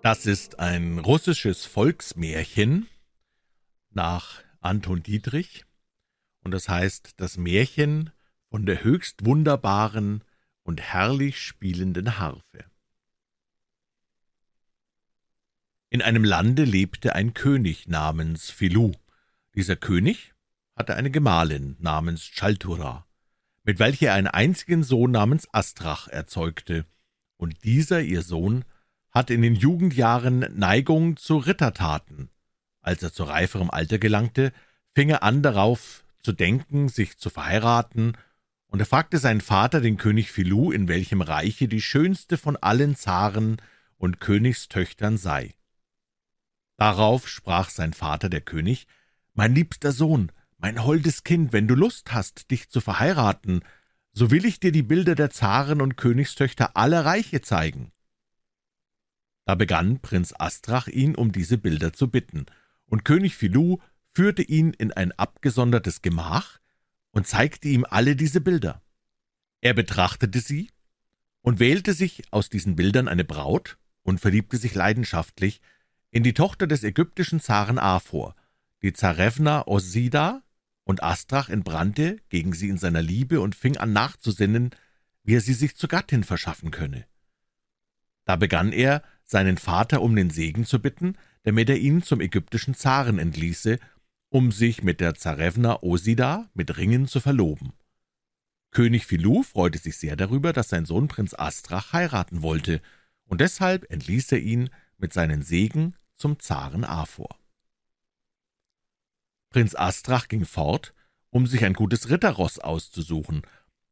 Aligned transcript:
Das 0.00 0.26
ist 0.26 0.60
ein 0.60 1.00
russisches 1.00 1.64
Volksmärchen 1.66 2.86
nach 3.90 4.42
Anton 4.60 5.02
Dietrich, 5.02 5.64
und 6.44 6.52
das 6.52 6.68
heißt 6.68 7.14
das 7.16 7.36
Märchen 7.36 8.12
von 8.48 8.64
der 8.64 8.84
höchst 8.84 9.24
wunderbaren 9.26 10.22
und 10.62 10.80
herrlich 10.80 11.42
spielenden 11.42 12.18
Harfe. 12.18 12.64
In 15.90 16.00
einem 16.00 16.22
Lande 16.22 16.62
lebte 16.62 17.16
ein 17.16 17.34
König 17.34 17.88
namens 17.88 18.50
Philou. 18.50 18.92
Dieser 19.56 19.74
König 19.74 20.32
hatte 20.76 20.94
eine 20.94 21.10
Gemahlin 21.10 21.76
namens 21.80 22.22
Chaltura, 22.22 23.04
mit 23.64 23.80
welcher 23.80 24.08
er 24.08 24.14
einen 24.14 24.28
einzigen 24.28 24.84
Sohn 24.84 25.10
namens 25.10 25.52
Astrach 25.52 26.06
erzeugte, 26.06 26.86
und 27.36 27.64
dieser, 27.64 28.00
ihr 28.00 28.22
Sohn, 28.22 28.64
hatte 29.10 29.34
in 29.34 29.42
den 29.42 29.54
Jugendjahren 29.54 30.40
Neigung 30.54 31.16
zu 31.16 31.38
Rittertaten. 31.38 32.30
Als 32.80 33.02
er 33.02 33.12
zu 33.12 33.24
reiferem 33.24 33.70
Alter 33.70 33.98
gelangte, 33.98 34.52
fing 34.94 35.08
er 35.08 35.22
an 35.22 35.42
darauf 35.42 36.04
zu 36.22 36.32
denken, 36.32 36.88
sich 36.88 37.18
zu 37.18 37.30
verheiraten, 37.30 38.16
und 38.70 38.80
er 38.80 38.86
fragte 38.86 39.18
seinen 39.18 39.40
Vater, 39.40 39.80
den 39.80 39.96
König 39.96 40.30
Philou, 40.30 40.70
in 40.72 40.88
welchem 40.88 41.22
Reiche 41.22 41.68
die 41.68 41.80
schönste 41.80 42.36
von 42.36 42.56
allen 42.56 42.96
Zaren 42.96 43.62
und 43.96 44.20
Königstöchtern 44.20 45.16
sei. 45.16 45.54
Darauf 46.76 47.28
sprach 47.28 47.70
sein 47.70 47.92
Vater, 47.92 48.28
der 48.28 48.42
König, 48.42 48.86
»Mein 49.32 49.54
liebster 49.54 49.92
Sohn, 49.92 50.32
mein 50.58 50.84
holdes 50.84 51.24
Kind, 51.24 51.52
wenn 51.52 51.66
du 51.66 51.74
Lust 51.74 52.12
hast, 52.12 52.50
dich 52.50 52.68
zu 52.68 52.80
verheiraten, 52.80 53.62
so 54.12 54.30
will 54.30 54.44
ich 54.44 54.60
dir 54.60 54.72
die 54.72 54.82
Bilder 54.82 55.14
der 55.14 55.30
Zaren 55.30 55.80
und 55.80 55.96
Königstöchter 55.96 56.76
aller 56.76 57.04
Reiche 57.04 57.40
zeigen.« 57.40 57.92
Da 59.48 59.54
begann 59.54 59.98
Prinz 60.00 60.34
Astrach 60.38 60.88
ihn 60.88 61.14
um 61.14 61.32
diese 61.32 61.56
Bilder 61.56 61.94
zu 61.94 62.08
bitten, 62.10 62.44
und 62.84 63.06
König 63.06 63.34
Philou 63.34 63.78
führte 64.12 64.42
ihn 64.42 64.74
in 64.74 64.92
ein 64.92 65.10
abgesondertes 65.12 66.02
Gemach 66.02 66.58
und 67.12 67.26
zeigte 67.26 67.68
ihm 67.68 67.86
alle 67.88 68.14
diese 68.14 68.42
Bilder. 68.42 68.82
Er 69.62 69.72
betrachtete 69.72 70.40
sie 70.40 70.68
und 71.40 71.60
wählte 71.60 71.94
sich 71.94 72.24
aus 72.30 72.50
diesen 72.50 72.76
Bildern 72.76 73.08
eine 73.08 73.24
Braut 73.24 73.78
und 74.02 74.20
verliebte 74.20 74.58
sich 74.58 74.74
leidenschaftlich 74.74 75.62
in 76.10 76.22
die 76.22 76.34
Tochter 76.34 76.66
des 76.66 76.84
ägyptischen 76.84 77.40
Zaren 77.40 77.78
Aphor, 77.78 78.36
die 78.82 78.92
Zarewna 78.92 79.66
Osida, 79.66 80.42
und 80.84 81.02
Astrach 81.02 81.48
entbrannte 81.48 82.18
gegen 82.28 82.52
sie 82.52 82.68
in 82.68 82.76
seiner 82.76 83.00
Liebe 83.00 83.40
und 83.40 83.54
fing 83.54 83.78
an 83.78 83.94
nachzusinnen, 83.94 84.72
wie 85.22 85.36
er 85.36 85.40
sie 85.40 85.54
sich 85.54 85.74
zur 85.74 85.88
Gattin 85.88 86.22
verschaffen 86.22 86.70
könne. 86.70 87.06
Da 88.26 88.36
begann 88.36 88.72
er, 88.72 89.02
seinen 89.30 89.58
Vater 89.58 90.02
um 90.02 90.16
den 90.16 90.30
Segen 90.30 90.64
zu 90.64 90.80
bitten, 90.80 91.16
damit 91.44 91.70
er 91.70 91.78
ihn 91.78 92.02
zum 92.02 92.20
ägyptischen 92.20 92.74
Zaren 92.74 93.18
entließe 93.18 93.78
um 94.30 94.52
sich 94.52 94.82
mit 94.82 95.00
der 95.00 95.14
Zarewna 95.14 95.82
Osida 95.82 96.50
mit 96.54 96.76
Ringen 96.76 97.08
zu 97.08 97.20
verloben. 97.20 97.72
König 98.70 99.06
Philou 99.06 99.42
freute 99.42 99.78
sich 99.78 99.96
sehr 99.96 100.16
darüber, 100.16 100.52
dass 100.52 100.68
sein 100.68 100.84
Sohn 100.84 101.08
Prinz 101.08 101.34
Astrach 101.34 101.92
heiraten 101.92 102.42
wollte, 102.42 102.82
und 103.24 103.40
deshalb 103.40 103.90
entließ 103.90 104.32
er 104.32 104.40
ihn 104.40 104.70
mit 104.98 105.12
seinen 105.12 105.42
Segen 105.42 105.94
zum 106.16 106.38
Zaren 106.38 106.84
Aphor. 106.84 107.38
Prinz 109.50 109.74
Astrach 109.74 110.28
ging 110.28 110.44
fort, 110.44 110.94
um 111.30 111.46
sich 111.46 111.64
ein 111.64 111.72
gutes 111.72 112.10
Ritterross 112.10 112.58
auszusuchen, 112.58 113.42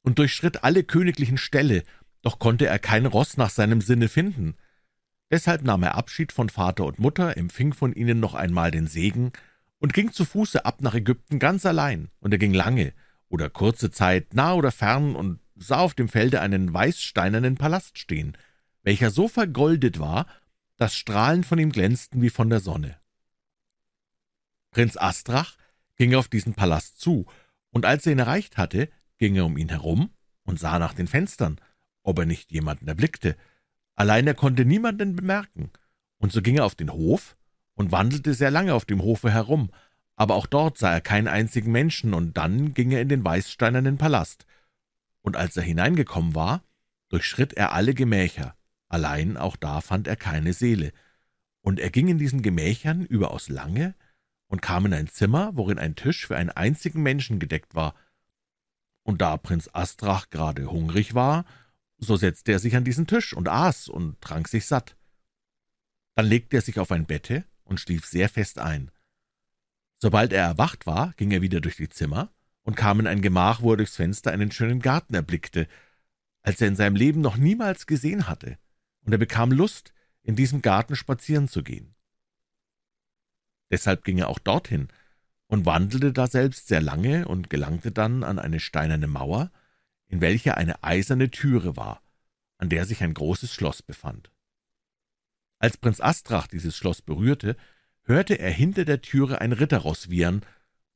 und 0.02 0.18
durchschritt 0.18 0.62
alle 0.62 0.84
königlichen 0.84 1.38
Ställe, 1.38 1.82
doch 2.22 2.38
konnte 2.38 2.66
er 2.66 2.78
kein 2.78 3.06
Ross 3.06 3.36
nach 3.36 3.50
seinem 3.50 3.80
Sinne 3.80 4.08
finden. 4.08 4.56
Deshalb 5.30 5.62
nahm 5.62 5.82
er 5.82 5.96
Abschied 5.96 6.32
von 6.32 6.48
Vater 6.48 6.84
und 6.84 6.98
Mutter, 6.98 7.36
empfing 7.36 7.72
von 7.72 7.92
ihnen 7.92 8.20
noch 8.20 8.34
einmal 8.34 8.70
den 8.70 8.86
Segen 8.86 9.32
und 9.78 9.92
ging 9.92 10.12
zu 10.12 10.24
Fuße 10.24 10.64
ab 10.64 10.80
nach 10.80 10.94
Ägypten 10.94 11.38
ganz 11.38 11.66
allein, 11.66 12.08
und 12.20 12.32
er 12.32 12.38
ging 12.38 12.54
lange 12.54 12.92
oder 13.28 13.50
kurze 13.50 13.90
Zeit 13.90 14.34
nah 14.34 14.54
oder 14.54 14.70
fern 14.70 15.16
und 15.16 15.40
sah 15.56 15.78
auf 15.78 15.94
dem 15.94 16.08
Felde 16.08 16.40
einen 16.40 16.72
weißsteinernen 16.72 17.56
Palast 17.56 17.98
stehen, 17.98 18.36
welcher 18.82 19.10
so 19.10 19.26
vergoldet 19.26 19.98
war, 19.98 20.26
dass 20.76 20.94
Strahlen 20.94 21.42
von 21.42 21.58
ihm 21.58 21.72
glänzten 21.72 22.22
wie 22.22 22.30
von 22.30 22.50
der 22.50 22.60
Sonne. 22.60 22.96
Prinz 24.70 24.96
Astrach 24.96 25.56
ging 25.96 26.14
auf 26.14 26.28
diesen 26.28 26.54
Palast 26.54 27.00
zu, 27.00 27.26
und 27.70 27.84
als 27.84 28.06
er 28.06 28.12
ihn 28.12 28.18
erreicht 28.18 28.56
hatte, 28.56 28.88
ging 29.18 29.34
er 29.34 29.46
um 29.46 29.56
ihn 29.56 29.70
herum 29.70 30.10
und 30.44 30.60
sah 30.60 30.78
nach 30.78 30.94
den 30.94 31.08
Fenstern, 31.08 31.60
ob 32.02 32.18
er 32.18 32.26
nicht 32.26 32.52
jemanden 32.52 32.86
erblickte. 32.86 33.36
Allein 33.96 34.26
er 34.26 34.34
konnte 34.34 34.64
niemanden 34.64 35.16
bemerken, 35.16 35.70
und 36.18 36.32
so 36.32 36.42
ging 36.42 36.58
er 36.58 36.64
auf 36.64 36.74
den 36.74 36.92
Hof 36.92 37.36
und 37.74 37.92
wandelte 37.92 38.34
sehr 38.34 38.50
lange 38.50 38.74
auf 38.74 38.84
dem 38.84 39.02
Hofe 39.02 39.30
herum, 39.30 39.70
aber 40.14 40.34
auch 40.34 40.46
dort 40.46 40.78
sah 40.78 40.92
er 40.92 41.00
keinen 41.00 41.28
einzigen 41.28 41.72
Menschen, 41.72 42.14
und 42.14 42.36
dann 42.36 42.74
ging 42.74 42.90
er 42.92 43.00
in 43.00 43.08
den 43.08 43.24
weißsteinernen 43.24 43.98
Palast. 43.98 44.46
Und 45.22 45.36
als 45.36 45.56
er 45.56 45.62
hineingekommen 45.62 46.34
war, 46.34 46.62
durchschritt 47.08 47.54
er 47.54 47.72
alle 47.72 47.94
Gemächer, 47.94 48.54
allein 48.88 49.36
auch 49.36 49.56
da 49.56 49.80
fand 49.80 50.06
er 50.06 50.16
keine 50.16 50.52
Seele. 50.52 50.92
Und 51.62 51.80
er 51.80 51.90
ging 51.90 52.08
in 52.08 52.18
diesen 52.18 52.42
Gemächern 52.42 53.04
überaus 53.04 53.48
lange 53.48 53.94
und 54.46 54.62
kam 54.62 54.86
in 54.86 54.94
ein 54.94 55.08
Zimmer, 55.08 55.56
worin 55.56 55.78
ein 55.78 55.96
Tisch 55.96 56.26
für 56.26 56.36
einen 56.36 56.50
einzigen 56.50 57.02
Menschen 57.02 57.38
gedeckt 57.38 57.74
war. 57.74 57.94
Und 59.02 59.20
da 59.20 59.36
Prinz 59.36 59.68
Astrach 59.72 60.30
gerade 60.30 60.70
hungrig 60.70 61.14
war, 61.14 61.44
so 61.98 62.16
setzte 62.16 62.52
er 62.52 62.58
sich 62.58 62.76
an 62.76 62.84
diesen 62.84 63.06
Tisch 63.06 63.32
und 63.32 63.48
aß 63.48 63.88
und 63.88 64.20
trank 64.20 64.48
sich 64.48 64.66
satt. 64.66 64.96
Dann 66.14 66.26
legte 66.26 66.56
er 66.56 66.62
sich 66.62 66.78
auf 66.78 66.92
ein 66.92 67.06
Bette 67.06 67.44
und 67.64 67.80
schlief 67.80 68.06
sehr 68.06 68.28
fest 68.28 68.58
ein. 68.58 68.90
Sobald 69.98 70.32
er 70.32 70.44
erwacht 70.44 70.86
war, 70.86 71.12
ging 71.16 71.30
er 71.30 71.42
wieder 71.42 71.60
durch 71.60 71.76
die 71.76 71.88
Zimmer 71.88 72.32
und 72.62 72.76
kam 72.76 73.00
in 73.00 73.06
ein 73.06 73.22
Gemach, 73.22 73.62
wo 73.62 73.72
er 73.72 73.76
durchs 73.78 73.96
Fenster 73.96 74.30
einen 74.30 74.50
schönen 74.50 74.80
Garten 74.80 75.14
erblickte, 75.14 75.68
als 76.42 76.60
er 76.60 76.68
in 76.68 76.76
seinem 76.76 76.96
Leben 76.96 77.20
noch 77.20 77.36
niemals 77.36 77.86
gesehen 77.86 78.28
hatte, 78.28 78.58
und 79.04 79.12
er 79.12 79.18
bekam 79.18 79.52
Lust, 79.52 79.92
in 80.22 80.36
diesem 80.36 80.62
Garten 80.62 80.96
spazieren 80.96 81.48
zu 81.48 81.62
gehen. 81.62 81.94
Deshalb 83.70 84.04
ging 84.04 84.18
er 84.18 84.28
auch 84.28 84.38
dorthin 84.38 84.88
und 85.46 85.66
wandelte 85.66 86.12
daselbst 86.12 86.68
sehr 86.68 86.80
lange 86.80 87.26
und 87.26 87.50
gelangte 87.50 87.92
dann 87.92 88.24
an 88.24 88.38
eine 88.38 88.60
steinerne 88.60 89.06
Mauer, 89.06 89.50
in 90.08 90.20
welcher 90.20 90.56
eine 90.56 90.82
eiserne 90.82 91.30
Türe 91.30 91.76
war, 91.76 92.02
an 92.58 92.68
der 92.68 92.84
sich 92.84 93.02
ein 93.02 93.14
großes 93.14 93.52
Schloss 93.52 93.82
befand. 93.82 94.30
Als 95.58 95.76
Prinz 95.76 96.00
Astrach 96.00 96.46
dieses 96.46 96.76
Schloss 96.76 97.02
berührte, 97.02 97.56
hörte 98.02 98.38
er 98.38 98.50
hinter 98.50 98.84
der 98.84 99.02
Türe 99.02 99.40
ein 99.40 99.52
Ritterross 99.52 100.10
wiehern, 100.10 100.42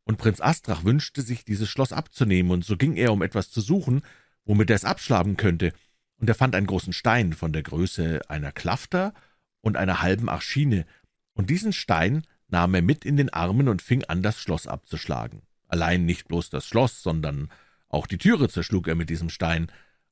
und 0.04 0.16
Prinz 0.16 0.40
Astrach 0.40 0.84
wünschte 0.84 1.22
sich, 1.22 1.44
dieses 1.44 1.68
Schloss 1.68 1.92
abzunehmen, 1.92 2.50
und 2.52 2.64
so 2.64 2.76
ging 2.76 2.96
er, 2.96 3.12
um 3.12 3.22
etwas 3.22 3.50
zu 3.50 3.60
suchen, 3.60 4.02
womit 4.44 4.70
er 4.70 4.76
es 4.76 4.84
abschlagen 4.84 5.36
könnte, 5.36 5.72
und 6.16 6.28
er 6.28 6.34
fand 6.34 6.54
einen 6.54 6.66
großen 6.66 6.92
Stein 6.92 7.32
von 7.32 7.52
der 7.52 7.62
Größe 7.62 8.20
einer 8.28 8.52
Klafter 8.52 9.14
und 9.60 9.76
einer 9.76 10.02
halben 10.02 10.28
Arschine, 10.28 10.86
und 11.34 11.50
diesen 11.50 11.72
Stein 11.72 12.24
nahm 12.48 12.74
er 12.74 12.82
mit 12.82 13.04
in 13.04 13.16
den 13.16 13.30
Armen 13.30 13.68
und 13.68 13.82
fing 13.82 14.04
an, 14.04 14.22
das 14.22 14.40
Schloss 14.40 14.66
abzuschlagen. 14.66 15.42
Allein 15.68 16.04
nicht 16.04 16.28
bloß 16.28 16.50
das 16.50 16.66
Schloss, 16.66 17.02
sondern 17.02 17.48
auch 17.90 18.06
die 18.06 18.18
Türe 18.18 18.48
zerschlug 18.48 18.88
er 18.88 18.94
mit 18.94 19.10
diesem 19.10 19.28
Stein, 19.28 19.70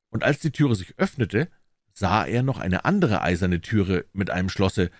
und 0.09 0.23
als 0.23 0.39
die 0.39 0.51
Türe 0.51 0.75
sich 0.75 0.97
öffnete, 0.99 1.49
sah 1.93 2.25
er 2.25 2.43
noch 2.43 2.59
eine 2.59 2.85
andere 2.85 3.21
eiserne 3.21 3.61
Türe 3.61 4.05
mit 4.13 4.29
einem 4.29 4.49
Schlosse. 4.49 4.91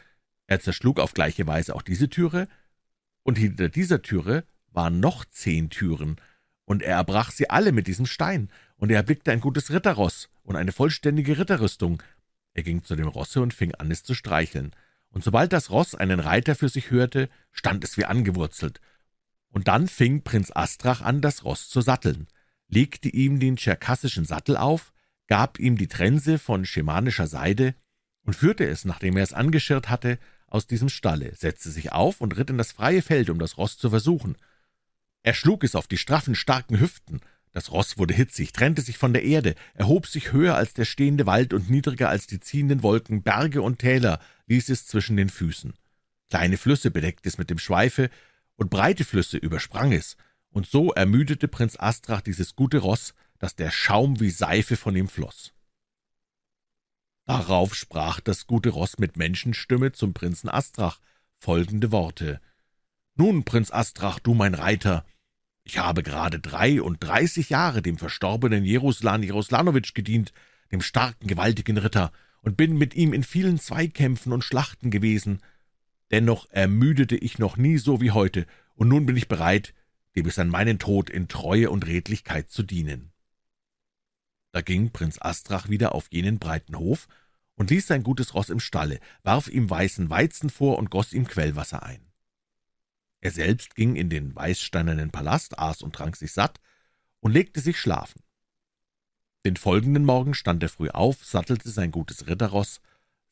Er 0.47 0.59
zerschlug 0.59 0.99
auf 0.99 1.13
gleiche 1.13 1.45
Weise 1.45 1.75
auch 1.75 1.81
diese 1.81 2.09
Türe, 2.09 2.47
und 3.23 3.37
hinter 3.37 3.69
dieser 3.69 4.01
Türe 4.01 4.45
waren 4.71 4.99
noch 4.99 5.25
zehn 5.25 5.69
Türen, 5.69 6.15
und 6.65 6.81
er 6.81 6.95
erbrach 6.95 7.31
sie 7.31 7.49
alle 7.49 7.71
mit 7.71 7.87
diesem 7.87 8.05
Stein, 8.05 8.49
und 8.77 8.91
er 8.91 8.97
erblickte 8.97 9.31
ein 9.31 9.41
gutes 9.41 9.71
Ritterross 9.71 10.29
und 10.43 10.55
eine 10.55 10.71
vollständige 10.71 11.37
Ritterrüstung. 11.37 12.01
Er 12.53 12.63
ging 12.63 12.83
zu 12.83 12.95
dem 12.95 13.07
Rosse 13.07 13.41
und 13.41 13.53
fing 13.53 13.75
an, 13.75 13.91
es 13.91 14.03
zu 14.03 14.13
streicheln, 14.13 14.73
und 15.09 15.23
sobald 15.23 15.51
das 15.51 15.69
Ross 15.69 15.95
einen 15.95 16.19
Reiter 16.19 16.55
für 16.55 16.69
sich 16.69 16.91
hörte, 16.91 17.29
stand 17.51 17.83
es 17.83 17.97
wie 17.97 18.05
angewurzelt. 18.05 18.79
Und 19.49 19.67
dann 19.67 19.87
fing 19.87 20.21
Prinz 20.21 20.51
Astrach 20.53 21.01
an, 21.01 21.21
das 21.21 21.43
Ross 21.43 21.69
zu 21.69 21.81
satteln, 21.81 22.27
legte 22.69 23.09
ihm 23.09 23.39
den 23.39 23.57
tscherkassischen 23.57 24.25
Sattel 24.25 24.55
auf, 24.55 24.93
gab 25.27 25.59
ihm 25.59 25.77
die 25.77 25.87
Trense 25.87 26.39
von 26.39 26.65
schemanischer 26.65 27.27
Seide 27.27 27.75
und 28.23 28.35
führte 28.35 28.65
es, 28.65 28.85
nachdem 28.85 29.17
er 29.17 29.23
es 29.23 29.33
angeschirrt 29.33 29.89
hatte, 29.89 30.19
aus 30.47 30.67
diesem 30.67 30.89
Stalle, 30.89 31.35
setzte 31.35 31.69
sich 31.69 31.91
auf 31.91 32.21
und 32.21 32.37
ritt 32.37 32.49
in 32.49 32.57
das 32.57 32.71
freie 32.71 33.01
Feld, 33.01 33.29
um 33.29 33.39
das 33.39 33.57
Ross 33.57 33.77
zu 33.77 33.89
versuchen. 33.89 34.35
Er 35.21 35.33
schlug 35.33 35.63
es 35.63 35.75
auf 35.75 35.87
die 35.87 35.97
straffen, 35.97 36.33
starken 36.33 36.79
Hüften. 36.79 37.19
Das 37.51 37.71
Ross 37.71 37.97
wurde 37.97 38.13
hitzig, 38.13 38.53
trennte 38.53 38.81
sich 38.81 38.97
von 38.97 39.13
der 39.13 39.23
Erde, 39.23 39.55
erhob 39.73 40.07
sich 40.07 40.31
höher 40.31 40.55
als 40.55 40.73
der 40.73 40.85
stehende 40.85 41.25
Wald 41.25 41.53
und 41.53 41.69
niedriger 41.69 42.09
als 42.09 42.27
die 42.27 42.39
ziehenden 42.39 42.83
Wolken, 42.83 43.23
Berge 43.23 43.61
und 43.61 43.79
Täler 43.79 44.19
ließ 44.47 44.69
es 44.69 44.85
zwischen 44.85 45.17
den 45.17 45.29
Füßen. 45.29 45.73
Kleine 46.29 46.57
Flüsse 46.57 46.91
bedeckte 46.91 47.27
es 47.27 47.37
mit 47.37 47.49
dem 47.49 47.59
Schweife, 47.59 48.09
und 48.55 48.69
breite 48.69 49.05
Flüsse 49.05 49.37
übersprang 49.37 49.93
es, 49.93 50.17
und 50.49 50.67
so 50.67 50.91
ermüdete 50.91 51.47
Prinz 51.47 51.75
Astrach 51.79 52.21
dieses 52.21 52.55
gute 52.55 52.79
Ross, 52.79 53.13
dass 53.37 53.55
der 53.55 53.71
Schaum 53.71 54.19
wie 54.19 54.31
Seife 54.31 54.75
von 54.75 54.95
ihm 54.95 55.07
floß. 55.07 55.53
Darauf 57.25 57.75
sprach 57.75 58.19
das 58.19 58.47
gute 58.47 58.69
Ross 58.69 58.97
mit 58.97 59.15
Menschenstimme 59.15 59.91
zum 59.91 60.13
Prinzen 60.13 60.49
Astrach 60.49 60.99
folgende 61.37 61.91
Worte. 61.91 62.41
»Nun, 63.15 63.43
Prinz 63.43 63.71
Astrach, 63.71 64.19
du 64.19 64.33
mein 64.33 64.55
Reiter, 64.55 65.05
ich 65.63 65.77
habe 65.77 66.01
gerade 66.01 66.39
dreiunddreißig 66.39 67.49
Jahre 67.49 67.83
dem 67.83 67.97
verstorbenen 67.97 68.65
Jeruslan 68.65 69.21
Jeruslanowitsch 69.21 69.93
gedient, 69.93 70.33
dem 70.71 70.81
starken, 70.81 71.27
gewaltigen 71.27 71.77
Ritter, 71.77 72.11
und 72.41 72.57
bin 72.57 72.77
mit 72.77 72.95
ihm 72.95 73.13
in 73.13 73.23
vielen 73.23 73.59
Zweikämpfen 73.59 74.33
und 74.33 74.43
Schlachten 74.43 74.89
gewesen. 74.89 75.41
Dennoch 76.09 76.47
ermüdete 76.49 77.15
ich 77.15 77.37
noch 77.37 77.57
nie 77.57 77.77
so 77.77 78.01
wie 78.01 78.11
heute, 78.11 78.47
und 78.73 78.87
nun 78.87 79.05
bin 79.05 79.15
ich 79.15 79.27
bereit, 79.27 79.75
dir 80.15 80.23
bis 80.23 80.39
an 80.39 80.49
meinen 80.49 80.79
Tod 80.79 81.09
in 81.09 81.27
Treue 81.27 81.69
und 81.69 81.85
Redlichkeit 81.85 82.49
zu 82.49 82.63
dienen.« 82.63 83.11
Da 84.51 84.61
ging 84.61 84.91
Prinz 84.91 85.17
Astrach 85.21 85.69
wieder 85.69 85.93
auf 85.93 86.07
jenen 86.11 86.39
breiten 86.39 86.77
Hof 86.77 87.07
und 87.55 87.69
ließ 87.69 87.87
sein 87.87 88.03
gutes 88.03 88.33
Ross 88.33 88.49
im 88.49 88.59
Stalle, 88.59 88.99
warf 89.23 89.47
ihm 89.47 89.69
weißen 89.69 90.09
Weizen 90.09 90.49
vor 90.49 90.77
und 90.77 90.89
goss 90.89 91.13
ihm 91.13 91.27
Quellwasser 91.27 91.83
ein. 91.83 92.09
Er 93.21 93.31
selbst 93.31 93.75
ging 93.75 93.95
in 93.95 94.09
den 94.09 94.33
weißsteinernen 94.35 95.11
Palast, 95.11 95.59
aß 95.59 95.81
und 95.81 95.93
trank 95.93 96.15
sich 96.15 96.31
satt 96.31 96.59
und 97.19 97.33
legte 97.33 97.59
sich 97.59 97.77
schlafen. 97.77 98.23
Den 99.45 99.57
folgenden 99.57 100.05
Morgen 100.05 100.33
stand 100.33 100.63
er 100.63 100.69
früh 100.69 100.89
auf, 100.89 101.25
sattelte 101.25 101.69
sein 101.69 101.91
gutes 101.91 102.27
Ritterross, 102.27 102.81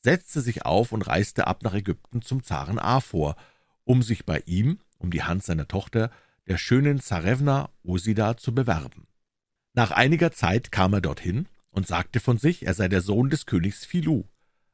setzte 0.02 0.42
sich 0.42 0.66
auf 0.66 0.92
und 0.92 1.02
reiste 1.04 1.48
ab 1.48 1.64
nach 1.64 1.74
Ägypten 1.74 2.22
zum 2.22 2.44
Zaren 2.44 2.80
Aphor, 2.80 3.36
um 3.84 4.02
sich 4.02 4.26
bei 4.26 4.44
ihm, 4.46 4.80
um 4.98 5.12
die 5.12 5.24
Hand 5.24 5.44
seiner 5.44 5.68
Tochter, 5.68 6.12
der 6.48 6.58
schönen 6.58 7.00
Zarewna 7.02 7.70
Osida, 7.84 8.38
zu 8.38 8.56
bewerben. 8.56 9.08
Nach 9.74 9.92
einiger 9.92 10.32
Zeit 10.32 10.72
kam 10.72 10.94
er 10.94 11.02
dorthin 11.02 11.48
und 11.70 11.86
sagte 11.86 12.20
von 12.20 12.38
sich, 12.38 12.66
er 12.66 12.74
sei 12.74 12.88
der 12.88 13.02
Sohn 13.02 13.30
des 13.30 13.46
Königs 13.46 13.86
Philu. 13.86 14.24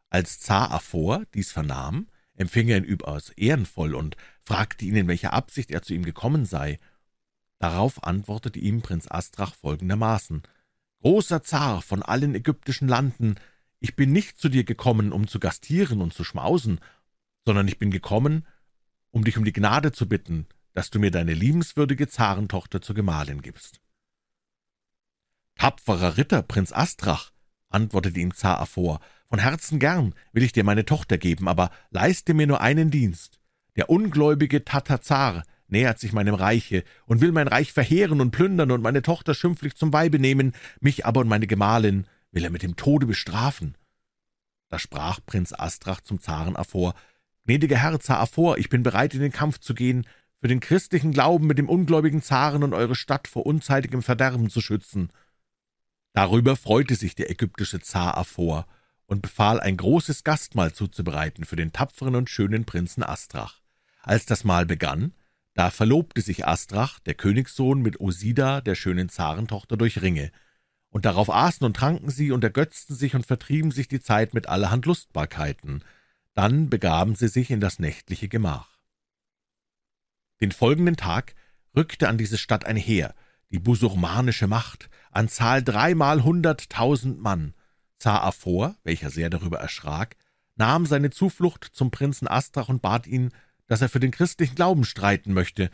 Als 0.10 0.40
Zar 0.40 0.72
Aphor 0.72 1.24
dies 1.34 1.52
vernahm, 1.52 2.08
empfing 2.36 2.70
er 2.70 2.78
ihn 2.78 2.84
überaus 2.84 3.30
ehrenvoll 3.31 3.96
und 3.96 4.16
fragte 4.44 4.86
ihn, 4.86 4.96
in 4.96 5.08
welcher 5.08 5.34
Absicht 5.34 5.72
er 5.72 5.81
zu 5.81 5.94
ihm 5.94 6.04
gekommen 6.04 6.46
sei. 6.46 6.78
Darauf 7.60 8.04
antwortete 8.04 8.60
ihm 8.60 8.81
Prinz 8.81 9.08
Astrach 9.10 9.56
folgendermaßen 9.56 10.44
»Großer 11.02 11.44
Zar 11.44 11.81
von 11.81 12.02
allen 12.02 12.36
ägyptischen 12.36 12.88
Landen, 12.88 13.36
ich 13.80 13.98
bin 13.98 14.14
nicht 14.14 14.40
zu 14.40 14.48
dir 14.48 14.64
gekommen, 14.64 15.12
um 15.12 15.28
zu 15.28 15.40
gastieren 15.40 16.00
und 16.00 16.14
zu 16.14 16.24
schmausen, 16.24 16.80
sondern 17.46 17.68
ich 17.68 17.78
bin 17.78 17.92
gekommen, 17.92 18.46
um 19.12 19.25
dich 19.25 19.38
um 19.38 19.44
die 19.44 19.52
Gnade 19.52 19.92
zu 19.92 20.08
bitten, 20.08 20.48
dass 20.74 20.90
du 20.90 21.00
mir 21.00 21.12
deine 21.12 21.34
liebenswürdige 21.34 22.08
Zarentochter 22.08 22.81
zur 22.81 22.96
Gemahlin 22.96 23.42
gibst.« 23.42 23.80
»Tapferer 25.56 26.18
Ritter, 26.18 26.42
Prinz 26.42 26.72
Astrach«, 26.72 27.31
antwortete 27.70 28.20
ihm 28.20 28.34
Zar 28.34 28.60
Aphor, 28.60 29.00
»von 29.30 29.40
Herzen 29.40 29.80
gern 29.80 30.14
will 30.31 30.44
ich 30.44 30.52
dir 30.52 30.64
meine 30.64 30.86
Tochter 30.86 31.18
geben, 31.18 31.48
aber 31.48 31.72
leiste 31.90 32.34
mir 32.34 32.48
nur 32.48 32.62
einen 32.62 32.92
Dienst. 32.92 33.40
Der 33.75 33.90
ungläubige 33.90 34.64
Tatazar 34.64 35.44
nähert 35.68 36.00
sich 36.00 36.14
meinem 36.14 36.36
Reiche 36.36 36.84
und 37.06 37.22
will 37.22 37.31
mein 37.31 37.48
Reich 37.48 37.74
verheeren 37.74 38.22
und 38.22 38.31
plündern 38.31 38.72
und 38.72 38.81
meine 38.81 39.02
Tochter 39.02 39.34
schimpflich 39.34 39.75
zum 39.75 39.92
Weibe 39.92 40.20
nehmen, 40.20 40.54
mich 40.80 41.06
aber 41.06 41.22
und 41.22 41.28
meine 41.28 41.48
Gemahlin 41.48 42.06
will 42.31 42.44
er 42.44 42.52
mit 42.52 42.64
dem 42.64 42.75
Tode 42.75 43.06
bestrafen.« 43.06 43.75
Da 44.70 44.80
sprach 44.80 45.20
Prinz 45.25 45.54
Astrach 45.54 46.02
zum 46.02 46.20
Zaren 46.20 46.56
Aphor, 46.56 46.94
»Gnädiger 47.46 47.78
Herr 47.78 48.00
Zar 48.00 48.20
Aphor, 48.20 48.58
ich 48.58 48.70
bin 48.70 48.84
bereit, 48.84 49.14
in 49.14 49.20
den 49.20 49.31
Kampf 49.31 49.60
zu 49.60 49.74
gehen, 49.74 50.08
für 50.44 50.50
den 50.50 50.60
christlichen 50.60 51.13
Glauben 51.13 51.48
mit 51.48 51.57
dem 51.57 51.69
ungläubigen 51.69 52.22
Zaren 52.22 52.63
und 52.63 52.74
eure 52.74 52.95
Stadt 52.95 53.30
vor 53.30 53.45
unzeitigem 53.45 54.04
Verderben 54.04 54.50
zu 54.50 54.60
schützen.« 54.60 55.10
Darüber 56.12 56.57
freute 56.57 56.95
sich 56.95 57.16
der 57.16 57.31
ägyptische 57.31 57.80
Zar 57.80 58.18
Aphor 58.18 58.68
und 59.06 59.22
befahl, 59.22 59.62
ein 59.62 59.78
großes 59.78 60.25
Gastmahl 60.25 60.74
zuzubereiten 60.74 61.45
für 61.45 61.56
den 61.56 61.72
tapferen 61.72 62.16
und 62.16 62.30
schönen 62.30 62.66
Prinzen 62.66 63.04
Astrach. 63.04 63.62
Als 64.01 64.25
das 64.25 64.44
Mahl 64.44 64.66
begann, 64.66 65.13
da 65.54 65.69
verlobte 65.69 66.19
sich 66.19 66.46
Astrach, 66.46 67.00
der 67.00 67.13
Königssohn, 67.13 67.81
mit 67.81 68.01
Osida, 68.01 68.60
der 68.60 68.75
schönen 68.75 69.07
Zarentochter, 69.07 69.78
durch 69.78 70.01
Ringe, 70.01 70.30
und 70.89 71.06
darauf 71.06 71.30
aßen 71.30 71.66
und 71.66 71.78
tranken 71.78 72.10
sie 72.10 72.34
und 72.34 72.44
ergötzten 72.44 72.96
sich 72.96 73.16
und 73.16 73.25
vertrieben 73.25 73.72
sich 73.72 73.88
die 73.88 74.01
Zeit 74.01 74.34
mit 74.34 74.50
allerhand 74.50 74.88
Lustbarkeiten. 74.88 75.86
Dann 76.34 76.69
begaben 76.69 77.16
sie 77.16 77.30
sich 77.30 77.50
in 77.50 77.62
das 77.62 77.80
nächtliche 77.80 78.28
Gemach. 78.28 78.73
Den 80.42 80.52
folgenden 80.52 80.98
Tag 80.98 81.36
rückte 81.76 82.08
an 82.08 82.18
diese 82.18 82.38
Stadt 82.38 82.66
ein 82.66 82.76
Heer, 82.76 83.16
die 83.52 83.60
busurmanische 83.60 84.48
Macht, 84.48 84.90
an 85.12 85.30
Zahl 85.30 85.64
dreimal 85.64 86.24
hunderttausend 86.24 87.20
Mann. 87.20 87.54
Zar 88.00 88.24
Aphor, 88.24 88.76
welcher 88.84 89.10
sehr 89.10 89.30
darüber 89.30 89.60
erschrak, 89.60 90.16
nahm 90.56 90.86
seine 90.86 91.10
Zuflucht 91.10 91.70
zum 91.72 91.92
Prinzen 91.92 92.28
Astrach 92.28 92.70
und 92.70 92.82
bat 92.82 93.08
ihn, 93.08 93.32
dass 93.68 93.82
er 93.82 93.90
für 93.90 94.00
den 94.00 94.12
christlichen 94.12 94.56
Glauben 94.56 94.86
streiten 94.86 95.34
möchte. 95.34 95.70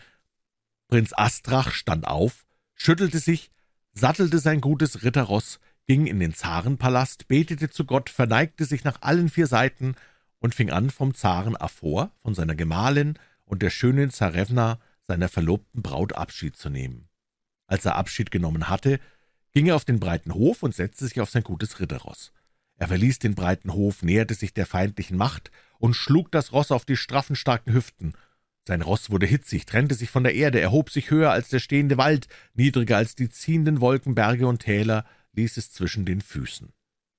Prinz 0.88 1.12
Astrach 1.16 1.72
stand 1.72 2.08
auf, 2.08 2.46
schüttelte 2.74 3.20
sich, 3.20 3.52
sattelte 3.94 4.40
sein 4.40 4.62
gutes 4.62 5.04
Ritterross, 5.04 5.60
ging 5.88 6.06
in 6.06 6.20
den 6.20 6.34
Zarenpalast, 6.34 7.28
betete 7.28 7.70
zu 7.70 7.86
Gott, 7.86 8.10
verneigte 8.10 8.66
sich 8.66 8.84
nach 8.84 9.02
allen 9.02 9.30
vier 9.30 9.48
Seiten 9.48 9.96
und 10.40 10.54
fing 10.54 10.70
an, 10.70 10.90
vom 10.90 11.16
Zaren 11.16 11.56
Aphor, 11.56 12.12
von 12.22 12.36
seiner 12.36 12.56
Gemahlin 12.56 13.18
und 13.50 13.64
der 13.64 13.72
schönen 13.72 14.12
Zarewna, 14.12 14.80
seiner 15.08 15.28
verlobten 15.28 15.82
Braut, 15.82 16.14
Abschied 16.14 16.56
zu 16.56 16.70
nehmen. 16.70 17.10
Als 17.66 17.84
er 17.84 17.96
Abschied 17.96 18.30
genommen 18.30 18.70
hatte, 18.70 19.00
ging 19.52 19.66
er 19.66 19.76
auf 19.76 19.86
den 19.86 20.00
breiten 20.00 20.34
Hof 20.34 20.62
und 20.62 20.76
setzte 20.76 21.08
sich 21.08 21.20
auf 21.20 21.32
sein 21.32 21.44
gutes 21.44 21.80
Ritterross. 21.80 22.32
Er 22.78 22.88
verließ 22.88 23.18
den 23.18 23.34
breiten 23.34 23.74
Hof, 23.74 24.04
näherte 24.04 24.36
sich 24.36 24.54
der 24.54 24.68
feindlichen 24.68 25.18
Macht 25.18 25.52
und 25.80 25.96
schlug 25.96 26.32
das 26.32 26.54
Ross 26.54 26.72
auf 26.72 26.86
die 26.86 26.96
straffen, 26.96 27.36
starken 27.36 27.74
Hüften. 27.74 28.14
Sein 28.68 28.84
Ross 28.84 29.10
wurde 29.10 29.26
hitzig, 29.26 29.66
trennte 29.66 29.96
sich 29.96 30.12
von 30.12 30.24
der 30.24 30.36
Erde, 30.36 30.62
erhob 30.62 30.92
sich 30.92 31.10
höher 31.10 31.32
als 31.32 31.50
der 31.50 31.60
stehende 31.60 31.98
Wald, 31.98 32.28
niedriger 32.54 32.98
als 32.98 33.16
die 33.16 33.30
ziehenden 33.30 33.82
Wolken, 33.82 34.14
Berge 34.14 34.46
und 34.46 34.60
Täler, 34.60 35.06
ließ 35.34 35.58
es 35.58 35.72
zwischen 35.72 36.06
den 36.06 36.22
Füßen. 36.22 36.72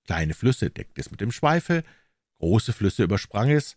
Kleine 0.06 0.34
Flüsse 0.34 0.70
deckte 0.70 1.00
es 1.00 1.10
mit 1.10 1.20
dem 1.20 1.32
Schweife, 1.32 1.82
große 2.38 2.72
Flüsse 2.72 3.02
übersprang 3.02 3.50
es, 3.50 3.76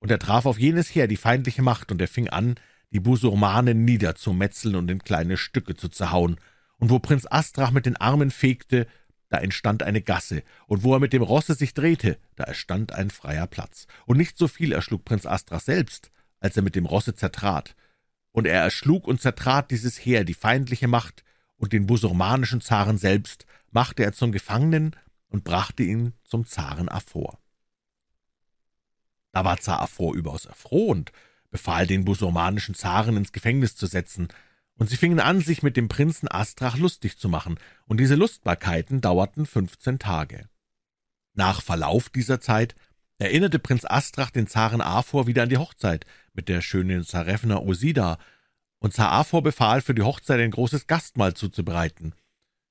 und 0.00 0.10
er 0.10 0.18
traf 0.18 0.46
auf 0.46 0.58
jenes 0.58 0.94
Heer 0.94 1.08
die 1.08 1.16
feindliche 1.16 1.62
Macht, 1.62 1.90
und 1.90 2.00
er 2.00 2.08
fing 2.08 2.28
an, 2.28 2.56
die 2.90 3.00
Busurmanen 3.00 3.84
niederzumetzeln 3.84 4.76
und 4.76 4.90
in 4.90 5.02
kleine 5.02 5.36
Stücke 5.36 5.76
zu 5.76 5.88
zerhauen, 5.88 6.36
und 6.78 6.90
wo 6.90 6.98
Prinz 6.98 7.26
Astrach 7.28 7.70
mit 7.70 7.86
den 7.86 7.96
Armen 7.96 8.30
fegte, 8.30 8.86
da 9.28 9.38
entstand 9.38 9.82
eine 9.82 10.00
Gasse, 10.00 10.42
und 10.66 10.82
wo 10.82 10.94
er 10.94 11.00
mit 11.00 11.12
dem 11.12 11.22
Rosse 11.22 11.54
sich 11.54 11.74
drehte, 11.74 12.18
da 12.36 12.44
erstand 12.44 12.92
ein 12.92 13.10
freier 13.10 13.46
Platz. 13.46 13.86
Und 14.06 14.16
nicht 14.16 14.38
so 14.38 14.48
viel 14.48 14.72
erschlug 14.72 15.04
Prinz 15.04 15.26
Astrach 15.26 15.60
selbst, 15.60 16.10
als 16.40 16.56
er 16.56 16.62
mit 16.62 16.76
dem 16.76 16.86
Rosse 16.86 17.14
zertrat. 17.14 17.74
Und 18.32 18.46
er 18.46 18.62
erschlug 18.62 19.06
und 19.06 19.20
zertrat 19.20 19.70
dieses 19.70 19.98
Heer, 19.98 20.24
die 20.24 20.34
feindliche 20.34 20.88
Macht, 20.88 21.24
und 21.56 21.72
den 21.72 21.86
busurmanischen 21.86 22.60
Zaren 22.60 22.98
selbst 22.98 23.44
machte 23.70 24.04
er 24.04 24.12
zum 24.12 24.32
Gefangenen 24.32 24.94
und 25.28 25.44
brachte 25.44 25.82
ihn 25.82 26.14
zum 26.24 26.46
Zaren 26.46 26.88
Aphor. 26.88 27.38
War 29.44 29.58
Zar 29.58 29.80
Aphor 29.80 30.14
überaus 30.14 30.44
erfroht 30.44 31.12
befahl 31.50 31.86
den 31.86 32.04
busurmanischen 32.04 32.74
Zaren 32.74 33.16
ins 33.16 33.32
Gefängnis 33.32 33.76
zu 33.76 33.86
setzen, 33.86 34.28
und 34.74 34.88
sie 34.88 34.96
fingen 34.96 35.18
an, 35.18 35.40
sich 35.40 35.62
mit 35.62 35.76
dem 35.76 35.88
Prinzen 35.88 36.30
Astrach 36.30 36.76
lustig 36.76 37.18
zu 37.18 37.28
machen, 37.28 37.58
und 37.86 37.98
diese 37.98 38.14
Lustbarkeiten 38.14 39.00
dauerten 39.00 39.46
fünfzehn 39.46 39.98
Tage. 39.98 40.48
Nach 41.34 41.62
Verlauf 41.62 42.10
dieser 42.10 42.40
Zeit 42.40 42.76
erinnerte 43.18 43.58
Prinz 43.58 43.84
Astrach 43.84 44.30
den 44.30 44.46
Zaren 44.46 44.80
Aphor 44.80 45.26
wieder 45.26 45.42
an 45.42 45.48
die 45.48 45.56
Hochzeit 45.56 46.06
mit 46.32 46.48
der 46.48 46.60
schönen 46.60 47.04
Zarefna 47.04 47.58
Osida, 47.58 48.18
und 48.78 48.94
Zar 48.94 49.10
Aphor 49.10 49.42
befahl, 49.42 49.80
für 49.80 49.94
die 49.94 50.02
Hochzeit 50.02 50.38
ein 50.38 50.52
großes 50.52 50.86
Gastmahl 50.86 51.34
zuzubereiten. 51.34 52.14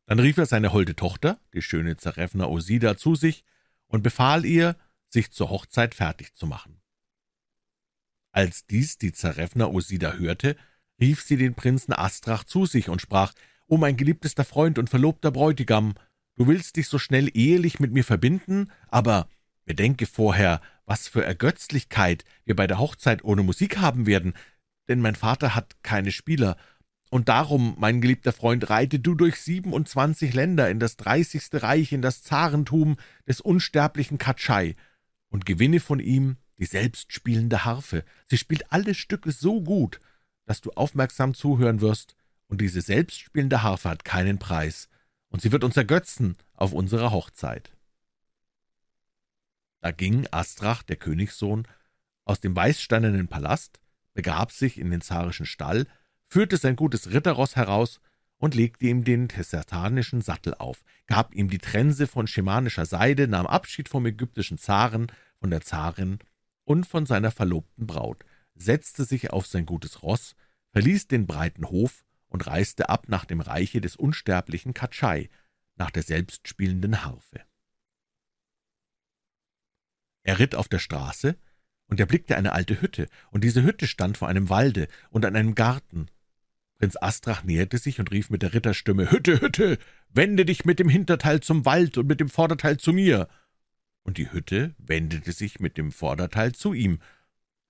Dann 0.06 0.20
rief 0.20 0.38
er 0.38 0.46
seine 0.46 0.72
holde 0.72 0.96
Tochter, 0.96 1.38
die 1.54 1.62
schöne 1.62 1.98
Zarefna 1.98 2.46
Osida, 2.46 2.96
zu 2.96 3.16
sich 3.16 3.44
und 3.88 4.04
befahl 4.04 4.46
ihr, 4.46 4.78
sich 5.10 5.32
zur 5.32 5.50
Hochzeit 5.50 5.96
fertig 5.96 6.34
zu 6.34 6.48
machen. 6.48 6.82
Als 8.32 8.66
dies 8.68 8.98
die 8.98 9.14
Zarefna 9.14 9.66
Osida 9.66 10.14
hörte, 10.14 10.56
rief 11.00 11.24
sie 11.24 11.38
den 11.38 11.56
Prinzen 11.56 11.94
Astrach 11.94 12.44
zu 12.44 12.66
sich 12.66 12.90
und 12.90 13.02
sprach, 13.02 13.34
»O 13.68 13.78
mein 13.78 13.98
geliebtester 13.98 14.46
Freund 14.46 14.80
und 14.80 14.90
verlobter 14.90 15.32
Bräutigam, 15.32 15.96
du 16.36 16.48
willst 16.48 16.76
dich 16.76 16.88
so 16.88 17.00
schnell 17.00 17.30
ehelich 17.34 17.80
mit 17.80 17.92
mir 17.92 18.04
verbinden, 18.04 18.72
aber 18.88 19.28
bedenke 19.66 20.06
vorher, 20.06 20.62
was 20.86 21.08
für 21.08 21.24
Ergötzlichkeit 21.24 22.24
wir 22.46 22.56
bei 22.56 22.68
der 22.68 22.80
Hochzeit 22.80 23.24
ohne 23.24 23.44
Musik 23.44 23.78
haben 23.78 24.06
werden, 24.06 24.34
denn 24.88 25.02
mein 25.02 25.16
Vater 25.16 25.56
hat 25.56 25.84
keine 25.84 26.12
Spieler, 26.12 26.58
und 27.10 27.30
darum, 27.30 27.76
mein 27.80 28.02
geliebter 28.02 28.34
Freund, 28.34 28.70
reite 28.70 29.00
du 29.00 29.16
durch 29.16 29.40
siebenundzwanzig 29.42 30.34
Länder 30.34 30.70
in 30.70 30.80
das 30.80 30.98
dreißigste 30.98 31.64
Reich, 31.64 31.94
in 31.94 32.02
das 32.02 32.22
Zarentum 32.22 32.98
des 33.26 33.40
unsterblichen 33.40 34.18
Katschai, 34.18 34.76
und 35.30 35.46
gewinne 35.46 35.80
von 35.80 36.00
ihm 36.00 36.38
die 36.58 36.66
selbstspielende 36.66 37.66
Harfe. 37.66 38.04
Sie 38.28 38.38
spielt 38.38 38.72
alle 38.72 38.94
Stücke 38.94 39.32
so 39.32 39.62
gut, 39.62 40.00
dass 40.46 40.62
du 40.62 40.72
aufmerksam 40.72 41.34
zuhören 41.34 41.82
wirst, 41.82 42.16
und 42.48 42.62
diese 42.62 42.82
selbstspielende 42.82 43.62
Harfe 43.62 43.90
hat 43.90 44.06
keinen 44.06 44.40
Preis, 44.40 44.88
und 45.30 45.42
sie 45.42 45.52
wird 45.52 45.66
uns 45.66 45.76
ergötzen 45.76 46.38
auf 46.54 46.72
unserer 46.72 47.12
Hochzeit. 47.12 47.72
Da 49.82 49.92
ging 49.92 50.28
Astrach, 50.32 50.84
der 50.84 50.96
Königssohn, 50.96 51.68
aus 52.24 52.40
dem 52.40 52.56
weißsteinernen 52.56 53.28
Palast, 53.28 53.80
begab 54.14 54.52
sich 54.52 54.80
in 54.80 54.90
den 54.90 55.02
zarischen 55.02 55.46
Stall, 55.46 55.88
führte 56.28 56.58
sein 56.58 56.76
gutes 56.76 57.12
Ritterross 57.12 57.56
heraus 57.56 58.00
und 58.38 58.56
legte 58.56 58.86
ihm 58.86 59.04
den 59.04 59.30
tessertanischen 59.30 60.22
Sattel 60.22 60.54
auf, 60.56 60.84
gab 61.08 61.34
ihm 61.34 61.50
die 61.50 61.58
Trense 61.58 62.08
von 62.08 62.28
schemanischer 62.28 62.86
Seide, 62.86 63.28
nahm 63.28 63.48
Abschied 63.48 63.90
vom 63.90 64.06
ägyptischen 64.06 64.58
Zaren, 64.58 65.08
von 65.40 65.50
der 65.50 65.62
Zarin 65.62 66.20
und 66.64 66.86
von 66.86 67.06
seiner 67.06 67.32
verlobten 67.32 67.88
Braut, 67.88 68.24
setzte 68.56 69.06
sich 69.06 69.32
auf 69.32 69.48
sein 69.48 69.66
gutes 69.66 70.04
Ross, 70.04 70.36
verließ 70.72 71.08
den 71.08 71.26
breiten 71.26 71.70
Hof 71.70 72.04
und 72.28 72.46
reiste 72.48 72.90
ab 72.90 73.08
nach 73.08 73.26
dem 73.26 73.42
Reiche 73.42 73.82
des 73.82 73.96
unsterblichen 73.96 74.74
Katschai, 74.74 75.30
nach 75.76 75.92
der 75.92 76.04
selbstspielenden 76.04 77.04
Harfe. 77.04 77.42
Er 80.24 80.40
ritt 80.40 80.56
auf 80.56 80.68
der 80.68 80.80
Straße, 80.80 81.38
und 81.88 82.00
erblickte 82.00 82.36
eine 82.36 82.54
alte 82.54 82.82
Hütte, 82.82 83.08
und 83.32 83.44
diese 83.44 83.64
Hütte 83.64 83.88
stand 83.88 84.18
vor 84.18 84.28
einem 84.28 84.50
Walde 84.50 84.88
und 85.10 85.26
an 85.26 85.36
einem 85.36 85.56
Garten. 85.56 86.08
Prinz 86.78 86.96
Astrach 87.00 87.44
näherte 87.44 87.78
sich 87.78 88.00
und 88.00 88.12
rief 88.12 88.30
mit 88.30 88.42
der 88.44 88.54
Ritterstimme, 88.54 89.12
»Hütte, 89.12 89.42
Hütte, 89.42 89.78
wende 90.10 90.46
dich 90.46 90.66
mit 90.66 90.80
dem 90.80 90.90
Hinterteil 90.90 91.40
zum 91.40 91.66
Wald 91.66 91.98
und 91.98 92.08
mit 92.08 92.20
dem 92.20 92.30
Vorderteil 92.30 92.78
zu 92.78 92.94
mir!« 92.94 93.28
Und 94.04 94.18
die 94.18 94.32
Hütte 94.32 94.76
wendete 94.78 95.32
sich 95.32 95.60
mit 95.60 95.78
dem 95.78 95.92
Vorderteil 95.92 96.54
zu 96.54 96.74
ihm. 96.74 97.00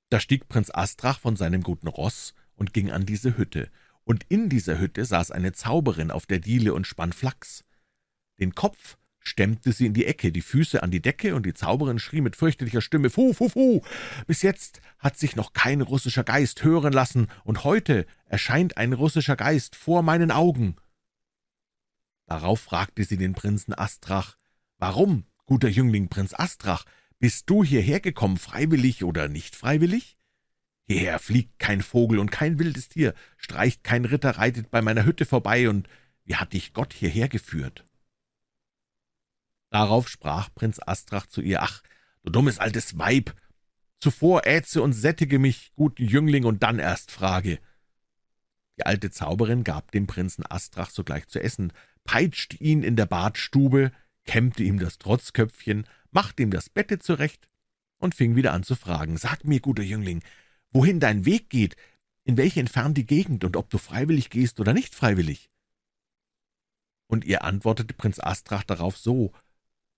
Da 0.10 0.20
stieg 0.20 0.48
Prinz 0.48 0.70
Astrach 0.74 1.20
von 1.20 1.36
seinem 1.36 1.64
guten 1.64 1.88
Ross 1.88 2.34
und 2.56 2.74
ging 2.74 2.92
an 2.92 3.06
diese 3.06 3.38
Hütte, 3.38 3.70
und 4.04 4.26
in 4.30 4.50
dieser 4.50 4.80
Hütte 4.80 5.04
saß 5.04 5.32
eine 5.32 5.52
Zauberin 5.52 6.12
auf 6.12 6.26
der 6.26 6.40
Diele 6.40 6.74
und 6.74 6.88
spann 6.88 7.14
Flachs. 7.14 7.66
Den 8.40 8.56
Kopf 8.56 8.98
stemmte 9.28 9.72
sie 9.72 9.86
in 9.86 9.94
die 9.94 10.06
Ecke, 10.06 10.32
die 10.32 10.42
Füße 10.42 10.82
an 10.82 10.92
die 10.92 11.02
Decke, 11.02 11.36
und 11.36 11.46
die 11.46 11.54
Zauberin 11.54 12.00
schrie 12.00 12.22
mit 12.22 12.36
fürchterlicher 12.36 12.82
Stimme, 12.82 13.10
»Fu, 13.10 13.34
fu, 13.34 13.50
fu! 13.50 13.82
Bis 14.26 14.42
jetzt 14.42 14.82
hat 15.00 15.18
sich 15.18 15.36
noch 15.36 15.54
kein 15.54 15.82
russischer 15.82 16.24
Geist 16.24 16.64
hören 16.64 16.94
lassen, 16.94 17.28
und 17.44 17.64
heute 17.64 18.06
erscheint 18.26 18.78
ein 18.78 18.94
russischer 18.94 19.36
Geist 19.36 19.76
vor 19.76 20.02
meinen 20.02 20.32
Augen.« 20.32 20.76
Darauf 22.26 22.60
fragte 22.60 23.04
sie 23.04 23.18
den 23.18 23.34
Prinzen 23.34 23.74
Astrach, 23.74 24.36
»Warum, 24.80 25.26
guter 25.46 25.70
Jüngling 25.70 26.10
Prinz 26.10 26.34
Astrach, 26.34 26.86
bist 27.20 27.50
du 27.50 27.64
hierher 27.64 28.00
gekommen, 28.00 28.38
freiwillig 28.38 29.04
oder 29.04 29.28
nicht 29.28 29.56
freiwillig? 29.56 30.18
Hierher 30.86 31.20
fliegt 31.20 31.60
kein 31.60 31.82
Vogel 31.82 32.20
und 32.20 32.32
kein 32.32 32.60
wildes 32.60 32.90
Tier, 32.90 33.14
streicht 33.38 33.84
kein 33.84 34.06
Ritter, 34.06 34.38
reitet 34.38 34.72
bei 34.72 34.82
meiner 34.82 35.04
Hütte 35.04 35.26
vorbei, 35.26 35.68
und 35.70 35.90
wie 36.26 36.36
hat 36.36 36.54
dich 36.54 36.74
Gott 36.74 36.94
hierher 36.94 37.28
geführt?« 37.28 37.87
Darauf 39.78 40.10
sprach 40.10 40.50
Prinz 40.56 40.80
Astrach 40.84 41.28
zu 41.28 41.40
ihr, 41.40 41.62
»Ach, 41.62 41.84
du 42.24 42.32
dummes 42.32 42.58
altes 42.58 42.98
Weib! 42.98 43.36
Zuvor 44.00 44.48
ätze 44.48 44.82
und 44.82 44.94
sättige 44.94 45.38
mich, 45.38 45.72
guten 45.76 46.04
Jüngling, 46.04 46.46
und 46.46 46.64
dann 46.64 46.80
erst 46.80 47.12
frage.« 47.12 47.60
Die 48.80 48.88
alte 48.88 49.12
Zauberin 49.12 49.64
gab 49.64 49.92
dem 49.92 50.08
Prinzen 50.08 50.44
Astrach 50.50 50.90
sogleich 50.90 51.28
zu 51.28 51.40
essen, 51.40 51.74
peitschte 52.06 52.58
ihn 52.58 52.82
in 52.82 52.96
der 52.96 53.06
Badstube, 53.06 53.92
kämmte 54.26 54.64
ihm 54.64 54.80
das 54.80 54.98
Trotzköpfchen, 54.98 55.86
machte 56.10 56.42
ihm 56.42 56.50
das 56.50 56.70
Bette 56.70 56.98
zurecht 56.98 57.48
und 58.00 58.16
fing 58.16 58.36
wieder 58.36 58.54
an 58.54 58.64
zu 58.64 58.74
fragen, 58.76 59.16
»Sag 59.16 59.44
mir, 59.44 59.60
guter 59.60 59.84
Jüngling, 59.84 60.24
wohin 60.72 61.00
dein 61.00 61.24
Weg 61.26 61.52
geht, 61.52 61.76
in 62.24 62.36
welche 62.36 62.62
entfernte 62.62 63.04
Gegend 63.04 63.44
und 63.44 63.56
ob 63.56 63.70
du 63.70 63.78
freiwillig 63.78 64.32
gehst 64.32 64.60
oder 64.60 64.74
nicht 64.74 64.96
freiwillig?« 64.96 65.52
Und 67.06 67.26
ihr 67.26 67.44
antwortete 67.44 67.94
Prinz 67.94 68.18
Astrach 68.20 68.64
darauf 68.64 68.98
so, 68.98 69.34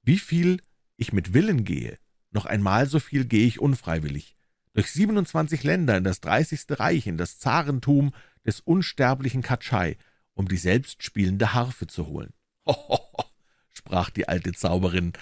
wie 0.01 0.17
viel 0.17 0.61
ich 0.97 1.13
mit 1.13 1.33
Willen 1.33 1.63
gehe, 1.63 1.97
noch 2.31 2.45
einmal 2.45 2.87
so 2.87 2.99
viel 2.99 3.25
gehe 3.25 3.47
ich 3.47 3.59
unfreiwillig. 3.59 4.35
Durch 4.73 4.91
27 4.91 5.63
Länder 5.63 5.97
in 5.97 6.03
das 6.03 6.21
30. 6.21 6.79
Reich, 6.79 7.07
in 7.07 7.17
das 7.17 7.39
Zarentum 7.39 8.13
des 8.45 8.59
unsterblichen 8.59 9.41
Katschai, 9.41 9.97
um 10.33 10.47
die 10.47 10.57
selbstspielende 10.57 11.53
Harfe 11.53 11.87
zu 11.87 12.07
holen. 12.07 12.33
Hohoho, 12.65 13.25
sprach 13.73 14.09
die 14.09 14.27
alte 14.27 14.53
Zauberin, 14.53 15.13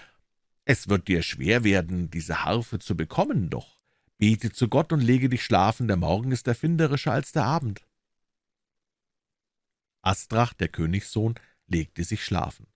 es 0.65 0.89
wird 0.89 1.07
dir 1.07 1.21
schwer 1.21 1.63
werden, 1.63 2.11
diese 2.11 2.43
Harfe 2.43 2.79
zu 2.79 2.97
bekommen, 2.97 3.49
doch 3.49 3.79
bete 4.17 4.51
zu 4.51 4.67
Gott 4.67 4.91
und 4.91 4.99
lege 4.99 5.29
dich 5.29 5.43
schlafen, 5.43 5.87
der 5.87 5.95
Morgen 5.95 6.31
ist 6.31 6.47
erfinderischer 6.47 7.13
als 7.13 7.31
der 7.31 7.45
Abend. 7.45 7.87
Astrach, 10.01 10.53
der 10.53 10.67
Königssohn, 10.67 11.35
legte 11.67 12.03
sich 12.03 12.23
schlafen. 12.23 12.67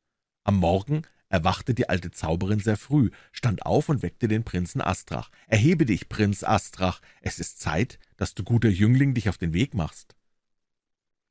Am 0.43 0.55
Morgen 0.57 1.03
erwachte 1.31 1.73
die 1.73 1.89
alte 1.89 2.11
Zauberin 2.11 2.59
sehr 2.59 2.77
früh, 2.77 3.09
stand 3.31 3.65
auf 3.65 3.89
und 3.89 4.03
weckte 4.03 4.27
den 4.27 4.43
Prinzen 4.43 4.81
Astrach. 4.81 5.31
»Erhebe 5.47 5.85
dich, 5.85 6.09
Prinz 6.09 6.43
Astrach, 6.43 7.01
es 7.21 7.39
ist 7.39 7.59
Zeit, 7.59 7.99
dass 8.17 8.35
du, 8.35 8.43
guter 8.43 8.69
Jüngling, 8.69 9.13
dich 9.13 9.29
auf 9.29 9.37
den 9.37 9.53
Weg 9.53 9.73
machst.« 9.73 10.15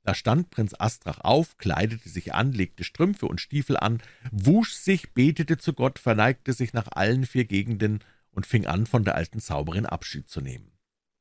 Da 0.02 0.14
stand 0.14 0.48
Prinz 0.48 0.74
Astrach 0.78 1.20
auf, 1.20 1.58
kleidete 1.58 2.08
sich 2.08 2.32
an, 2.32 2.52
legte 2.52 2.82
Strümpfe 2.82 3.26
und 3.26 3.42
Stiefel 3.42 3.76
an, 3.76 4.02
wusch 4.32 4.72
sich, 4.72 5.12
betete 5.12 5.58
zu 5.58 5.74
Gott, 5.74 5.98
verneigte 5.98 6.54
sich 6.54 6.72
nach 6.72 6.88
allen 6.92 7.26
vier 7.26 7.44
Gegenden 7.44 8.02
und 8.30 8.46
fing 8.46 8.66
an, 8.66 8.86
von 8.86 9.04
der 9.04 9.16
alten 9.16 9.40
Zauberin 9.40 9.84
Abschied 9.84 10.30
zu 10.30 10.40
nehmen. 10.40 10.72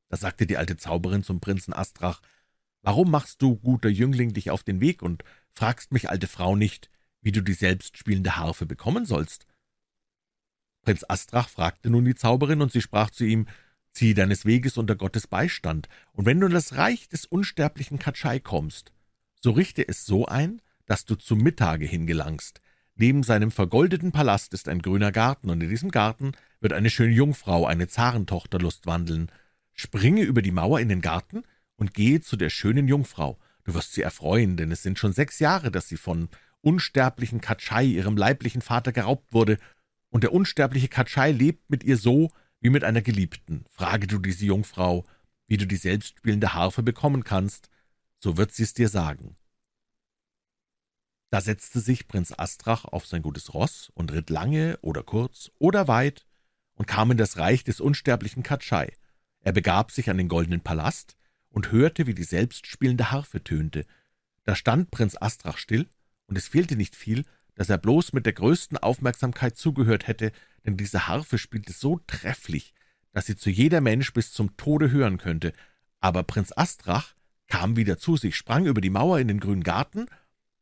Da 0.07 0.15
sagte 0.15 0.47
die 0.47 0.55
alte 0.55 0.77
Zauberin 0.77 1.23
zum 1.23 1.41
Prinzen 1.41 1.73
Astrach, 1.73 2.21
»Warum 2.81 3.11
machst 3.11 3.41
du, 3.41 3.57
guter 3.57 3.89
Jüngling, 3.89 4.31
dich 4.33 4.51
auf 4.51 4.63
den 4.63 4.79
Weg 4.79 5.01
und 5.01 5.25
fragst 5.49 5.91
mich, 5.91 6.09
alte 6.09 6.27
Frau, 6.27 6.55
nicht, 6.55 6.89
wie 7.21 7.31
du 7.31 7.41
die 7.41 7.53
selbstspielende 7.53 8.37
Harfe 8.37 8.65
bekommen 8.65 9.05
sollst. 9.05 9.45
Prinz 10.81 11.03
Astrach 11.07 11.49
fragte 11.49 11.89
nun 11.89 12.05
die 12.05 12.15
Zauberin, 12.15 12.61
und 12.61 12.71
sie 12.71 12.81
sprach 12.81 13.09
zu 13.09 13.25
ihm, 13.25 13.47
»Zieh 13.91 14.13
deines 14.13 14.45
Weges 14.45 14.77
unter 14.77 14.95
Gottes 14.95 15.27
Beistand, 15.27 15.89
und 16.13 16.25
wenn 16.25 16.39
du 16.39 16.47
in 16.47 16.53
das 16.53 16.75
Reich 16.75 17.09
des 17.09 17.25
unsterblichen 17.25 17.99
Katschai 17.99 18.39
kommst, 18.39 18.91
so 19.41 19.51
richte 19.51 19.87
es 19.87 20.05
so 20.05 20.25
ein, 20.25 20.61
dass 20.85 21.05
du 21.05 21.15
zum 21.15 21.39
Mittage 21.39 21.85
hingelangst. 21.85 22.61
Neben 22.95 23.23
seinem 23.23 23.51
vergoldeten 23.51 24.11
Palast 24.11 24.53
ist 24.53 24.67
ein 24.67 24.81
grüner 24.81 25.11
Garten, 25.11 25.49
und 25.49 25.61
in 25.61 25.69
diesem 25.69 25.91
Garten 25.91 26.33
wird 26.59 26.73
eine 26.73 26.89
schöne 26.89 27.13
Jungfrau, 27.13 27.65
eine 27.65 27.87
Zarentochter, 27.87 28.59
lustwandeln. 28.59 29.31
Springe 29.73 30.23
über 30.23 30.41
die 30.41 30.51
Mauer 30.51 30.79
in 30.81 30.89
den 30.89 31.01
Garten 31.01 31.43
und 31.77 31.93
gehe 31.93 32.19
zu 32.19 32.35
der 32.35 32.49
schönen 32.49 32.87
Jungfrau. 32.87 33.39
Du 33.63 33.73
wirst 33.73 33.93
sie 33.93 34.01
erfreuen, 34.01 34.57
denn 34.57 34.71
es 34.71 34.83
sind 34.83 34.99
schon 34.99 35.13
sechs 35.13 35.39
Jahre, 35.39 35.71
dass 35.71 35.87
sie 35.87 35.97
von 35.97 36.27
unsterblichen 36.61 37.41
Katschai, 37.41 37.85
ihrem 37.85 38.17
leiblichen 38.17 38.61
Vater, 38.61 38.91
geraubt 38.91 39.33
wurde, 39.33 39.57
und 40.09 40.23
der 40.23 40.33
unsterbliche 40.33 40.87
Katschai 40.87 41.31
lebt 41.31 41.69
mit 41.69 41.83
ihr 41.83 41.97
so 41.97 42.31
wie 42.59 42.69
mit 42.69 42.83
einer 42.83 43.01
Geliebten. 43.01 43.65
Frage 43.69 44.07
du 44.07 44.17
diese 44.19 44.45
Jungfrau, 44.45 45.05
wie 45.47 45.57
du 45.57 45.65
die 45.65 45.77
selbstspielende 45.77 46.53
Harfe 46.53 46.83
bekommen 46.83 47.23
kannst, 47.23 47.69
so 48.19 48.37
wird 48.37 48.51
sie 48.51 48.63
es 48.63 48.73
dir 48.73 48.89
sagen. 48.89 49.35
Da 51.31 51.41
setzte 51.41 51.79
sich 51.79 52.07
Prinz 52.07 52.33
Astrach 52.35 52.85
auf 52.85 53.05
sein 53.05 53.21
gutes 53.21 53.53
Ross 53.53 53.91
und 53.93 54.11
ritt 54.11 54.29
lange 54.29 54.79
oder 54.81 55.03
kurz 55.03 55.51
oder 55.59 55.87
weit 55.87 56.25
und 56.73 56.87
kam 56.87 57.11
in 57.11 57.17
das 57.17 57.37
Reich 57.37 57.63
des 57.63 57.79
unsterblichen 57.79 58.41
Katschai. 58.41 58.93
Er 59.41 59.51
begab 59.51 59.91
sich 59.91 60.09
an 60.09 60.17
den 60.17 60.27
goldenen 60.27 60.61
Palast 60.61 61.17
und 61.49 61.71
hörte, 61.71 62.07
wie 62.07 62.15
die 62.15 62.23
selbstspielende 62.23 63.11
Harfe 63.11 63.43
tönte. 63.43 63.85
Da 64.43 64.55
stand 64.55 64.89
Prinz 64.89 65.15
Astrach 65.19 65.57
still 65.57 65.87
und 66.29 66.37
es 66.37 66.47
fehlte 66.47 66.75
nicht 66.75 66.95
viel, 66.95 67.25
dass 67.55 67.69
er 67.69 67.77
bloß 67.77 68.13
mit 68.13 68.25
der 68.25 68.33
größten 68.33 68.77
Aufmerksamkeit 68.77 69.57
zugehört 69.57 70.07
hätte, 70.07 70.31
denn 70.65 70.77
diese 70.77 71.07
Harfe 71.07 71.37
spielte 71.37 71.73
so 71.73 71.99
trefflich, 72.07 72.73
dass 73.11 73.25
sie 73.25 73.35
zu 73.35 73.49
jeder 73.49 73.81
Mensch 73.81 74.13
bis 74.13 74.31
zum 74.31 74.55
Tode 74.55 74.91
hören 74.91 75.17
könnte. 75.17 75.51
Aber 75.99 76.23
Prinz 76.23 76.53
Astrach 76.55 77.13
kam 77.47 77.75
wieder 77.75 77.97
zu 77.97 78.15
sich, 78.15 78.35
sprang 78.35 78.65
über 78.65 78.79
die 78.79 78.91
Mauer 78.91 79.19
in 79.19 79.27
den 79.27 79.39
grünen 79.39 79.63
Garten 79.63 80.05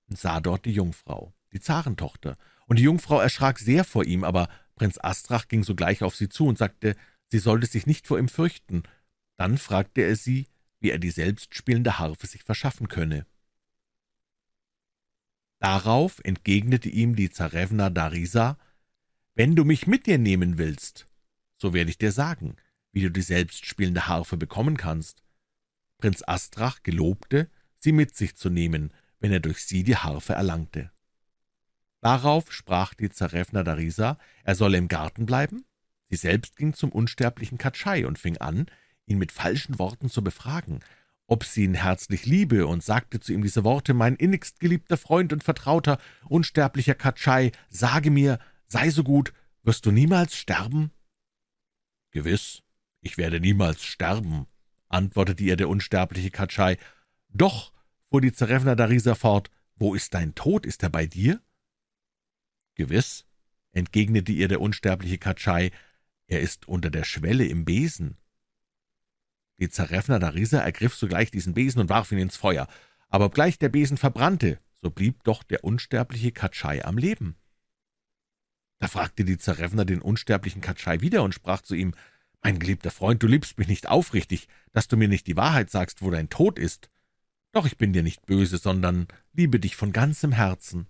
und 0.09 0.17
sah 0.17 0.39
dort 0.39 0.65
die 0.65 0.71
Jungfrau, 0.71 1.33
die 1.53 1.59
Zarentochter. 1.59 2.37
Und 2.65 2.79
die 2.79 2.83
Jungfrau 2.83 3.19
erschrak 3.19 3.59
sehr 3.59 3.83
vor 3.83 4.05
ihm, 4.05 4.23
aber 4.23 4.49
Prinz 4.75 4.97
Astrach 5.01 5.47
ging 5.47 5.63
sogleich 5.63 6.01
auf 6.01 6.15
sie 6.15 6.29
zu 6.29 6.47
und 6.47 6.57
sagte, 6.57 6.95
sie 7.27 7.39
sollte 7.39 7.67
sich 7.67 7.85
nicht 7.85 8.07
vor 8.07 8.17
ihm 8.17 8.29
fürchten. 8.29 8.83
Dann 9.35 9.57
fragte 9.57 10.01
er 10.01 10.15
sie, 10.15 10.47
wie 10.79 10.91
er 10.91 10.99
die 10.99 11.11
selbstspielende 11.11 11.99
Harfe 11.99 12.27
sich 12.27 12.43
verschaffen 12.43 12.87
könne. 12.87 13.25
Darauf 15.59 16.19
entgegnete 16.23 16.89
ihm 16.89 17.15
die 17.15 17.29
Zarewna 17.29 17.89
Darisa, 17.89 18.57
»Wenn 19.33 19.55
du 19.55 19.65
mich 19.65 19.87
mit 19.87 20.05
dir 20.05 20.17
nehmen 20.17 20.57
willst, 20.57 21.05
so 21.57 21.73
werde 21.73 21.89
ich 21.89 21.97
dir 21.97 22.11
sagen, 22.11 22.55
wie 22.91 23.01
du 23.01 23.11
die 23.11 23.21
selbstspielende 23.21 24.07
Harfe 24.07 24.37
bekommen 24.37 24.77
kannst.« 24.77 25.23
Prinz 25.97 26.23
Astrach 26.25 26.83
gelobte, 26.83 27.49
sie 27.79 27.91
mit 27.91 28.15
sich 28.15 28.35
zu 28.35 28.49
nehmen, 28.49 28.93
wenn 29.19 29.31
er 29.31 29.39
durch 29.39 29.63
sie 29.63 29.83
die 29.83 29.97
Harfe 29.97 30.33
erlangte. 30.33 30.91
Darauf 32.01 32.53
sprach 32.53 32.93
die 32.93 33.09
Zarewna 33.09 33.63
Darisa, 33.63 34.19
er 34.43 34.55
solle 34.55 34.77
im 34.77 34.87
Garten 34.87 35.25
bleiben. 35.25 35.65
Sie 36.09 36.15
selbst 36.15 36.55
ging 36.55 36.73
zum 36.73 36.91
unsterblichen 36.91 37.57
Katschai 37.57 38.05
und 38.05 38.19
fing 38.19 38.37
an, 38.37 38.67
ihn 39.07 39.17
mit 39.17 39.31
falschen 39.31 39.79
Worten 39.79 40.09
zu 40.09 40.23
befragen, 40.23 40.79
ob 41.27 41.43
sie 41.43 41.65
ihn 41.65 41.73
herzlich 41.73 42.25
liebe, 42.25 42.65
und 42.67 42.83
sagte 42.83 43.19
zu 43.19 43.33
ihm 43.33 43.43
diese 43.43 43.63
Worte, 43.63 43.93
»Mein 43.93 44.15
innigst 44.15 44.59
geliebter 44.59 44.97
Freund 44.97 45.33
und 45.33 45.43
Vertrauter, 45.43 45.99
unsterblicher 46.25 46.95
Katschai, 46.95 47.51
sage 47.69 48.09
mir, 48.09 48.39
sei 48.67 48.89
so 48.89 49.03
gut, 49.03 49.33
wirst 49.63 49.85
du 49.85 49.91
niemals 49.91 50.35
sterben?« 50.35 50.91
»Gewiss, 52.11 52.63
ich 53.01 53.17
werde 53.17 53.41
niemals 53.41 53.83
sterben«, 53.83 54.47
antwortete 54.87 55.43
ihr 55.43 55.57
der 55.57 55.69
unsterbliche 55.69 56.31
Katschai. 56.31 56.77
»Doch«, 57.27 57.73
fuhr 58.09 58.21
die 58.21 58.31
Zerevna 58.31 58.75
Darisa 58.75 59.13
fort, 59.13 59.51
»wo 59.75 59.93
ist 59.93 60.13
dein 60.13 60.33
Tod? 60.33 60.65
Ist 60.65 60.81
er 60.83 60.89
bei 60.89 61.05
dir?« 61.05 61.41
»Gewiss«, 62.75 63.25
entgegnete 63.73 64.31
ihr 64.31 64.47
der 64.47 64.61
unsterbliche 64.61 65.17
Katschai, 65.17 65.71
»er 66.27 66.39
ist 66.39 66.69
unter 66.69 66.89
der 66.89 67.03
Schwelle 67.03 67.45
im 67.45 67.65
Besen.« 67.65 68.17
Die 69.59 69.69
Zerevna 69.69 70.19
Darisa 70.19 70.59
ergriff 70.59 70.95
sogleich 70.95 71.31
diesen 71.31 71.53
Besen 71.53 71.81
und 71.81 71.89
warf 71.89 72.11
ihn 72.11 72.19
ins 72.19 72.37
Feuer. 72.37 72.67
Aber 73.09 73.25
obgleich 73.25 73.57
der 73.57 73.69
Besen 73.69 73.97
verbrannte, 73.97 74.59
so 74.75 74.91
blieb 74.91 75.23
doch 75.23 75.43
der 75.43 75.63
unsterbliche 75.63 76.31
Katschai 76.31 76.85
am 76.85 76.97
Leben. 76.97 77.35
Da 78.79 78.87
fragte 78.87 79.25
die 79.25 79.37
Zerevna 79.37 79.85
den 79.85 80.01
unsterblichen 80.01 80.61
Katschai 80.61 81.01
wieder 81.01 81.23
und 81.23 81.33
sprach 81.33 81.61
zu 81.61 81.73
ihm, 81.73 81.93
»Mein 82.43 82.59
geliebter 82.59 82.91
Freund, 82.91 83.23
du 83.23 83.27
liebst 83.27 83.57
mich 83.57 83.67
nicht 83.67 83.89
aufrichtig, 83.89 84.47
dass 84.71 84.87
du 84.87 84.95
mir 84.95 85.07
nicht 85.07 85.25
die 85.25 85.35
Wahrheit 85.37 85.71
sagst, 85.71 86.01
wo 86.01 86.11
dein 86.11 86.29
Tod 86.29 86.59
ist. 86.59 86.89
Doch 87.51 87.65
ich 87.65 87.77
bin 87.77 87.93
dir 87.93 88.03
nicht 88.03 88.25
böse, 88.27 88.57
sondern 88.59 89.07
liebe 89.33 89.59
dich 89.59 89.75
von 89.75 89.91
ganzem 89.91 90.31
Herzen.« 90.31 90.85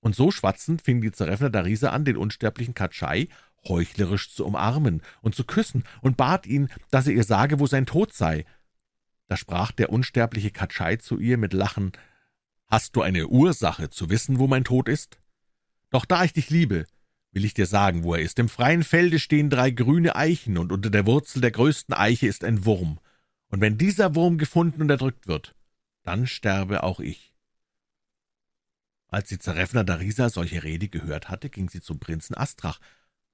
Und 0.00 0.16
so 0.16 0.30
schwatzend 0.30 0.80
fing 0.80 1.02
die 1.02 1.12
Zerevna 1.12 1.50
Darisa 1.50 1.90
an, 1.90 2.06
den 2.06 2.16
unsterblichen 2.16 2.74
Katschai 2.74 3.28
heuchlerisch 3.68 4.34
zu 4.34 4.44
umarmen 4.44 5.02
und 5.20 5.34
zu 5.34 5.44
küssen 5.44 5.84
und 6.00 6.16
bat 6.16 6.46
ihn, 6.46 6.68
dass 6.90 7.06
er 7.06 7.14
ihr 7.14 7.24
sage, 7.24 7.60
wo 7.60 7.66
sein 7.66 7.86
Tod 7.86 8.12
sei. 8.12 8.44
Da 9.28 9.36
sprach 9.36 9.72
der 9.72 9.90
unsterbliche 9.90 10.50
Katschai 10.50 10.96
zu 10.96 11.18
ihr 11.18 11.38
mit 11.38 11.52
Lachen, 11.52 11.92
»Hast 12.68 12.96
du 12.96 13.02
eine 13.02 13.28
Ursache 13.28 13.90
zu 13.90 14.08
wissen, 14.08 14.38
wo 14.38 14.46
mein 14.46 14.64
Tod 14.64 14.88
ist?« 14.88 15.18
doch 15.92 16.06
da 16.06 16.24
ich 16.24 16.32
dich 16.32 16.48
liebe, 16.50 16.86
will 17.32 17.44
ich 17.44 17.54
dir 17.54 17.66
sagen, 17.66 18.02
wo 18.02 18.14
er 18.14 18.22
ist. 18.22 18.38
Im 18.38 18.48
freien 18.48 18.82
Felde 18.82 19.18
stehen 19.18 19.50
drei 19.50 19.70
grüne 19.70 20.16
Eichen, 20.16 20.58
und 20.58 20.72
unter 20.72 20.90
der 20.90 21.06
Wurzel 21.06 21.40
der 21.40 21.50
größten 21.50 21.94
Eiche 21.94 22.26
ist 22.26 22.44
ein 22.44 22.64
Wurm. 22.64 22.98
Und 23.48 23.60
wenn 23.60 23.76
dieser 23.76 24.14
Wurm 24.14 24.38
gefunden 24.38 24.80
und 24.80 24.90
erdrückt 24.90 25.28
wird, 25.28 25.54
dann 26.02 26.26
sterbe 26.26 26.82
auch 26.82 26.98
ich. 26.98 27.34
Als 29.08 29.28
die 29.28 29.38
Zarefna 29.38 29.84
Darisa 29.84 30.30
solche 30.30 30.62
Rede 30.62 30.88
gehört 30.88 31.28
hatte, 31.28 31.50
ging 31.50 31.68
sie 31.68 31.82
zum 31.82 31.98
Prinzen 31.98 32.34
Astrach 32.34 32.80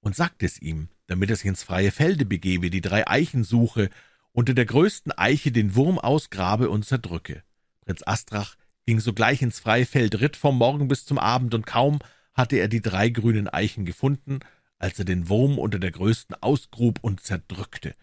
und 0.00 0.16
sagte 0.16 0.46
es 0.46 0.60
ihm, 0.60 0.88
damit 1.06 1.30
er 1.30 1.36
sich 1.36 1.46
ins 1.46 1.62
freie 1.62 1.90
Felde 1.90 2.24
begebe, 2.24 2.70
die 2.70 2.80
drei 2.80 3.06
Eichen 3.06 3.44
suche, 3.44 3.90
unter 4.32 4.54
der 4.54 4.66
größten 4.66 5.12
Eiche 5.12 5.50
den 5.50 5.74
Wurm 5.74 5.98
ausgrabe 5.98 6.70
und 6.70 6.84
zerdrücke. 6.84 7.42
Prinz 7.84 8.02
Astrach 8.06 8.56
ging 8.86 9.00
sogleich 9.00 9.42
ins 9.42 9.60
freie 9.60 9.86
Feld, 9.86 10.20
ritt 10.20 10.36
vom 10.36 10.56
Morgen 10.58 10.88
bis 10.88 11.04
zum 11.04 11.18
Abend, 11.18 11.54
und 11.54 11.66
kaum 11.66 11.98
hatte 12.34 12.56
er 12.56 12.68
die 12.68 12.80
drei 12.80 13.08
grünen 13.08 13.48
Eichen 13.48 13.84
gefunden, 13.84 14.40
als 14.78 14.98
er 14.98 15.04
den 15.04 15.28
Wurm 15.28 15.58
unter 15.58 15.78
der 15.78 15.90
größten 15.90 16.36
ausgrub 16.40 16.98
und 17.02 17.20
zerdrückte. 17.20 17.94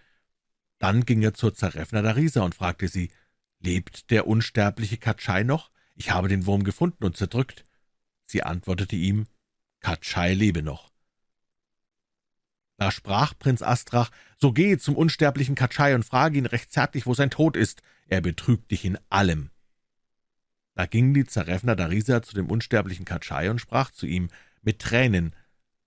Dann 0.79 1.05
ging 1.05 1.21
er 1.21 1.33
zur 1.33 1.53
Zarefna 1.53 2.01
Darisa 2.01 2.41
und 2.41 2.55
fragte 2.55 2.87
sie, 2.87 3.11
»Lebt 3.59 4.11
der 4.11 4.27
unsterbliche 4.27 4.97
Katschai 4.97 5.43
noch? 5.43 5.71
Ich 5.95 6.11
habe 6.11 6.27
den 6.27 6.45
Wurm 6.45 6.63
gefunden 6.63 7.05
und 7.05 7.15
zerdrückt.« 7.15 7.63
Sie 8.25 8.43
antwortete 8.43 8.95
ihm, 8.95 9.25
»Katschai 9.79 10.33
lebe 10.33 10.61
noch.« 10.61 10.94
Da 12.77 12.91
sprach 12.91 13.33
Prinz 13.37 13.61
Astrach, 13.61 14.11
»So 14.37 14.51
gehe 14.51 14.77
zum 14.77 14.95
unsterblichen 14.95 15.55
Katschai 15.55 15.95
und 15.95 16.03
frage 16.03 16.37
ihn 16.37 16.45
recht 16.45 16.71
zärtlich, 16.71 17.05
wo 17.05 17.13
sein 17.13 17.29
Tod 17.29 17.55
ist. 17.55 17.81
Er 18.07 18.21
betrügt 18.21 18.71
dich 18.71 18.85
in 18.85 18.97
allem.« 19.09 19.49
da 20.75 20.85
ging 20.85 21.13
die 21.13 21.25
Zarefna 21.25 21.73
Darisa 21.73 22.21
zu 22.21 22.35
dem 22.35 22.51
unsterblichen 22.51 23.05
Katschai 23.05 23.49
und 23.49 23.59
sprach 23.59 23.91
zu 23.91 24.05
ihm 24.05 24.29
mit 24.61 24.79
Tränen, 24.79 25.33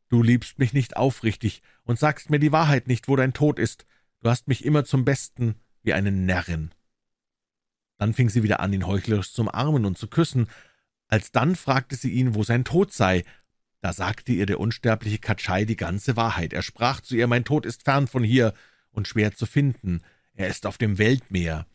»Du 0.08 0.22
liebst 0.22 0.58
mich 0.58 0.72
nicht 0.72 0.96
aufrichtig 0.96 1.60
und 1.84 1.98
sagst 1.98 2.30
mir 2.30 2.38
die 2.38 2.52
Wahrheit 2.52 2.88
nicht, 2.88 3.06
wo 3.06 3.14
dein 3.14 3.34
Tod 3.34 3.58
ist. 3.58 3.84
Du 4.20 4.30
hast 4.30 4.48
mich 4.48 4.64
immer 4.64 4.86
zum 4.86 5.04
Besten 5.04 5.56
wie 5.82 5.92
eine 5.92 6.10
Närrin.« 6.10 6.72
Dann 7.98 8.14
fing 8.14 8.30
sie 8.30 8.42
wieder 8.42 8.60
an, 8.60 8.72
ihn 8.72 8.86
heuchlerisch 8.86 9.32
zu 9.32 9.42
umarmen 9.42 9.84
und 9.84 9.98
zu 9.98 10.08
küssen. 10.08 10.48
Alsdann 11.08 11.54
fragte 11.54 11.96
sie 11.96 12.10
ihn, 12.10 12.34
wo 12.34 12.42
sein 12.42 12.64
Tod 12.64 12.90
sei. 12.92 13.24
Da 13.80 13.92
sagte 13.92 14.32
ihr 14.32 14.46
der 14.46 14.60
unsterbliche 14.60 15.18
Katschai 15.18 15.64
die 15.64 15.76
ganze 15.76 16.16
Wahrheit. 16.16 16.52
Er 16.52 16.62
sprach 16.62 17.00
zu 17.00 17.16
ihr, 17.16 17.26
»Mein 17.26 17.44
Tod 17.44 17.64
ist 17.64 17.84
fern 17.84 18.06
von 18.06 18.24
hier 18.24 18.54
und 18.90 19.06
schwer 19.06 19.34
zu 19.34 19.46
finden. 19.46 20.00
Er 20.34 20.48
ist 20.48 20.66
auf 20.66 20.78
dem 20.78 20.98
Weltmeer.« 20.98 21.66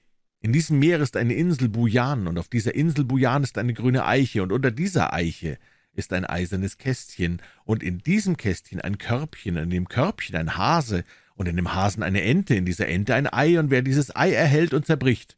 in 0.44 0.52
diesem 0.52 0.78
Meer 0.78 1.00
ist 1.00 1.16
eine 1.16 1.36
Insel 1.36 1.70
Bujan, 1.70 2.28
und 2.28 2.38
auf 2.38 2.50
dieser 2.50 2.76
Insel 2.76 3.06
Bujan 3.06 3.44
ist 3.44 3.58
eine 3.58 3.74
grüne 3.74 4.06
Eiche, 4.06 4.44
und 4.44 4.52
unter 4.52 4.72
dieser 4.72 5.14
Eiche 5.14 5.58
ist 5.94 6.12
ein 6.12 6.26
eisernes 6.26 6.78
Kästchen, 6.78 7.42
und 7.64 7.82
in 7.82 8.00
diesem 8.00 8.36
Kästchen 8.36 8.82
ein 8.82 8.98
Körbchen, 8.98 9.56
in 9.56 9.70
dem 9.70 9.88
Körbchen 9.88 10.36
ein 10.36 10.58
Hase, 10.58 11.06
und 11.36 11.48
in 11.48 11.56
dem 11.56 11.74
Hasen 11.74 12.04
eine 12.04 12.24
Ente, 12.24 12.56
in 12.56 12.66
dieser 12.66 12.90
Ente 12.90 13.16
ein 13.16 13.32
Ei, 13.32 13.58
und 13.58 13.70
wer 13.72 13.82
dieses 13.82 14.14
Ei 14.14 14.34
erhält 14.34 14.74
und 14.74 14.86
zerbricht, 14.86 15.38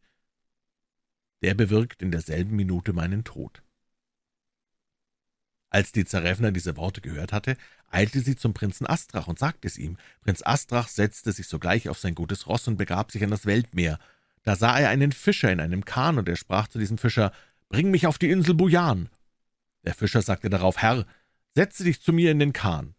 der 1.43 1.53
bewirkt 1.53 2.01
in 2.01 2.09
derselben 2.09 2.55
Minute 2.55 2.91
meinen 2.91 3.23
Tod. 3.23 3.61
Als 5.75 5.91
die 5.91 6.05
Zarevna 6.05 6.51
diese 6.51 6.77
Worte 6.77 7.01
gehört 7.01 7.33
hatte, 7.33 7.57
eilte 7.91 8.21
sie 8.21 8.37
zum 8.37 8.53
Prinzen 8.53 8.87
Astrach 8.87 9.27
und 9.27 9.37
sagte 9.37 9.67
es 9.67 9.77
ihm. 9.77 9.97
Prinz 10.21 10.41
Astrach 10.41 10.87
setzte 10.87 11.33
sich 11.33 11.49
sogleich 11.49 11.89
auf 11.89 11.99
sein 11.99 12.15
gutes 12.15 12.47
Ross 12.47 12.69
und 12.69 12.77
begab 12.77 13.11
sich 13.11 13.21
an 13.25 13.29
das 13.29 13.45
Weltmeer. 13.45 13.99
Da 14.43 14.55
sah 14.55 14.79
er 14.79 14.87
einen 14.87 15.11
Fischer 15.11 15.51
in 15.51 15.59
einem 15.59 15.83
Kahn, 15.83 16.17
und 16.17 16.29
er 16.29 16.37
sprach 16.37 16.69
zu 16.69 16.79
diesem 16.79 16.97
Fischer, 16.97 17.33
»Bring 17.67 17.91
mich 17.91 18.07
auf 18.07 18.17
die 18.17 18.29
Insel 18.29 18.53
Bujan.« 18.53 19.09
Der 19.83 19.93
Fischer 19.93 20.21
sagte 20.21 20.49
darauf, 20.49 20.77
»Herr, 20.77 21.05
setze 21.55 21.83
dich 21.83 22.01
zu 22.01 22.13
mir 22.13 22.31
in 22.31 22.39
den 22.39 22.53
Kahn.« 22.53 22.95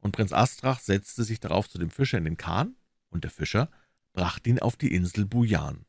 Und 0.00 0.12
Prinz 0.12 0.34
Astrach 0.34 0.80
setzte 0.80 1.24
sich 1.24 1.40
darauf 1.40 1.70
zu 1.70 1.78
dem 1.78 1.88
Fischer 1.88 2.18
in 2.18 2.24
den 2.24 2.36
Kahn, 2.36 2.76
und 3.08 3.24
der 3.24 3.30
Fischer 3.30 3.70
brachte 4.12 4.50
ihn 4.50 4.58
auf 4.58 4.76
die 4.76 4.94
Insel 4.94 5.24
Bujan. 5.24 5.86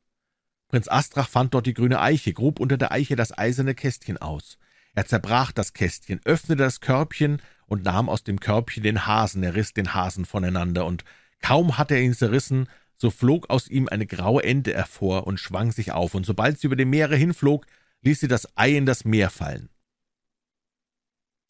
Prinz 0.69 0.87
Astrach 0.87 1.27
fand 1.27 1.53
dort 1.53 1.65
die 1.65 1.73
grüne 1.73 1.99
Eiche, 1.99 2.31
grub 2.31 2.61
unter 2.61 2.77
der 2.77 2.93
Eiche 2.93 3.17
das 3.17 3.37
eiserne 3.37 3.75
Kästchen 3.75 4.17
aus. 4.17 4.57
Er 4.93 5.05
zerbrach 5.05 5.51
das 5.51 5.73
Kästchen, 5.73 6.19
öffnete 6.25 6.63
das 6.63 6.81
Körbchen 6.81 7.41
und 7.67 7.83
nahm 7.83 8.09
aus 8.09 8.23
dem 8.23 8.39
Körbchen 8.39 8.83
den 8.83 9.05
Hasen, 9.05 9.43
er 9.43 9.55
riß 9.55 9.73
den 9.73 9.93
Hasen 9.93 10.25
voneinander, 10.25 10.85
und 10.85 11.03
kaum 11.41 11.77
hatte 11.77 11.95
er 11.95 12.01
ihn 12.01 12.13
zerrissen, 12.13 12.67
so 12.95 13.11
flog 13.11 13.49
aus 13.49 13.67
ihm 13.67 13.87
eine 13.87 14.05
graue 14.05 14.43
Ente 14.43 14.73
hervor 14.73 15.25
und 15.25 15.39
schwang 15.39 15.71
sich 15.71 15.91
auf, 15.91 16.15
und 16.15 16.25
sobald 16.25 16.59
sie 16.59 16.67
über 16.67 16.75
dem 16.75 16.89
Meere 16.89 17.15
hinflog, 17.15 17.65
ließ 18.01 18.19
sie 18.19 18.27
das 18.27 18.57
Ei 18.57 18.75
in 18.75 18.85
das 18.85 19.05
Meer 19.05 19.29
fallen. 19.29 19.69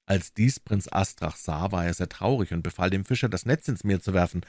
Als 0.06 0.34
dies 0.34 0.60
Prinz 0.60 0.88
Astrach 0.92 1.36
sah, 1.36 1.72
war 1.72 1.86
er 1.86 1.94
sehr 1.94 2.10
traurig 2.10 2.52
und 2.52 2.64
befahl 2.64 2.90
dem 2.90 3.06
Fischer, 3.06 3.30
das 3.30 3.46
Netz 3.46 3.68
ins 3.68 3.84
Meer 3.84 4.02
zu 4.02 4.14
werfen. 4.14 4.44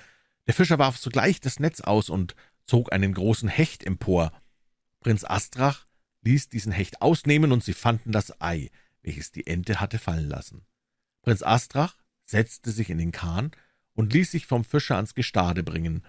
Der 0.46 0.55
Fischer 0.55 0.79
warf 0.79 0.96
sogleich 0.96 1.38
das 1.40 1.61
Netz 1.61 1.83
aus 1.83 2.09
und 2.09 2.35
zog 2.64 2.92
einen 2.92 3.12
großen 3.12 3.48
Hecht 3.48 3.85
empor. 3.85 4.33
Prinz 5.00 5.22
Astrach 5.24 5.87
ließ 6.22 6.48
diesen 6.48 6.72
Hecht 6.72 7.02
ausnehmen, 7.02 7.52
und 7.52 7.64
sie 7.64 7.74
fanden 7.74 8.12
das 8.12 8.40
Ei, 8.40 8.70
welches 9.02 9.33
die 9.33 9.46
Ente 9.46 9.80
hatte 9.80 9.98
fallen 9.98 10.28
lassen. 10.28 10.66
Prinz 11.22 11.42
Astrach 11.42 11.96
setzte 12.24 12.70
sich 12.70 12.90
in 12.90 12.98
den 12.98 13.12
Kahn 13.12 13.50
und 13.94 14.12
ließ 14.12 14.30
sich 14.30 14.46
vom 14.46 14.64
Fischer 14.64 14.96
ans 14.96 15.14
Gestade 15.14 15.62
bringen, 15.62 16.02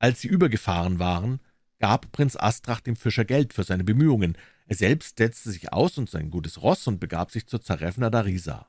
als 0.00 0.22
sie 0.22 0.28
übergefahren 0.28 0.98
waren, 0.98 1.40
gab 1.78 2.10
Prinz 2.10 2.34
Astrach 2.34 2.80
dem 2.80 2.96
Fischer 2.96 3.24
Geld 3.24 3.52
für 3.52 3.64
seine 3.64 3.84
Bemühungen. 3.84 4.36
Er 4.66 4.76
selbst 4.76 5.18
setzte 5.18 5.50
sich 5.50 5.72
aus 5.72 5.98
und 5.98 6.10
sein 6.10 6.30
gutes 6.30 6.62
Ross 6.62 6.86
und 6.86 7.00
begab 7.00 7.30
sich 7.30 7.46
zur 7.46 7.60
Zarefna 7.60 8.08
Darisa. 8.10 8.68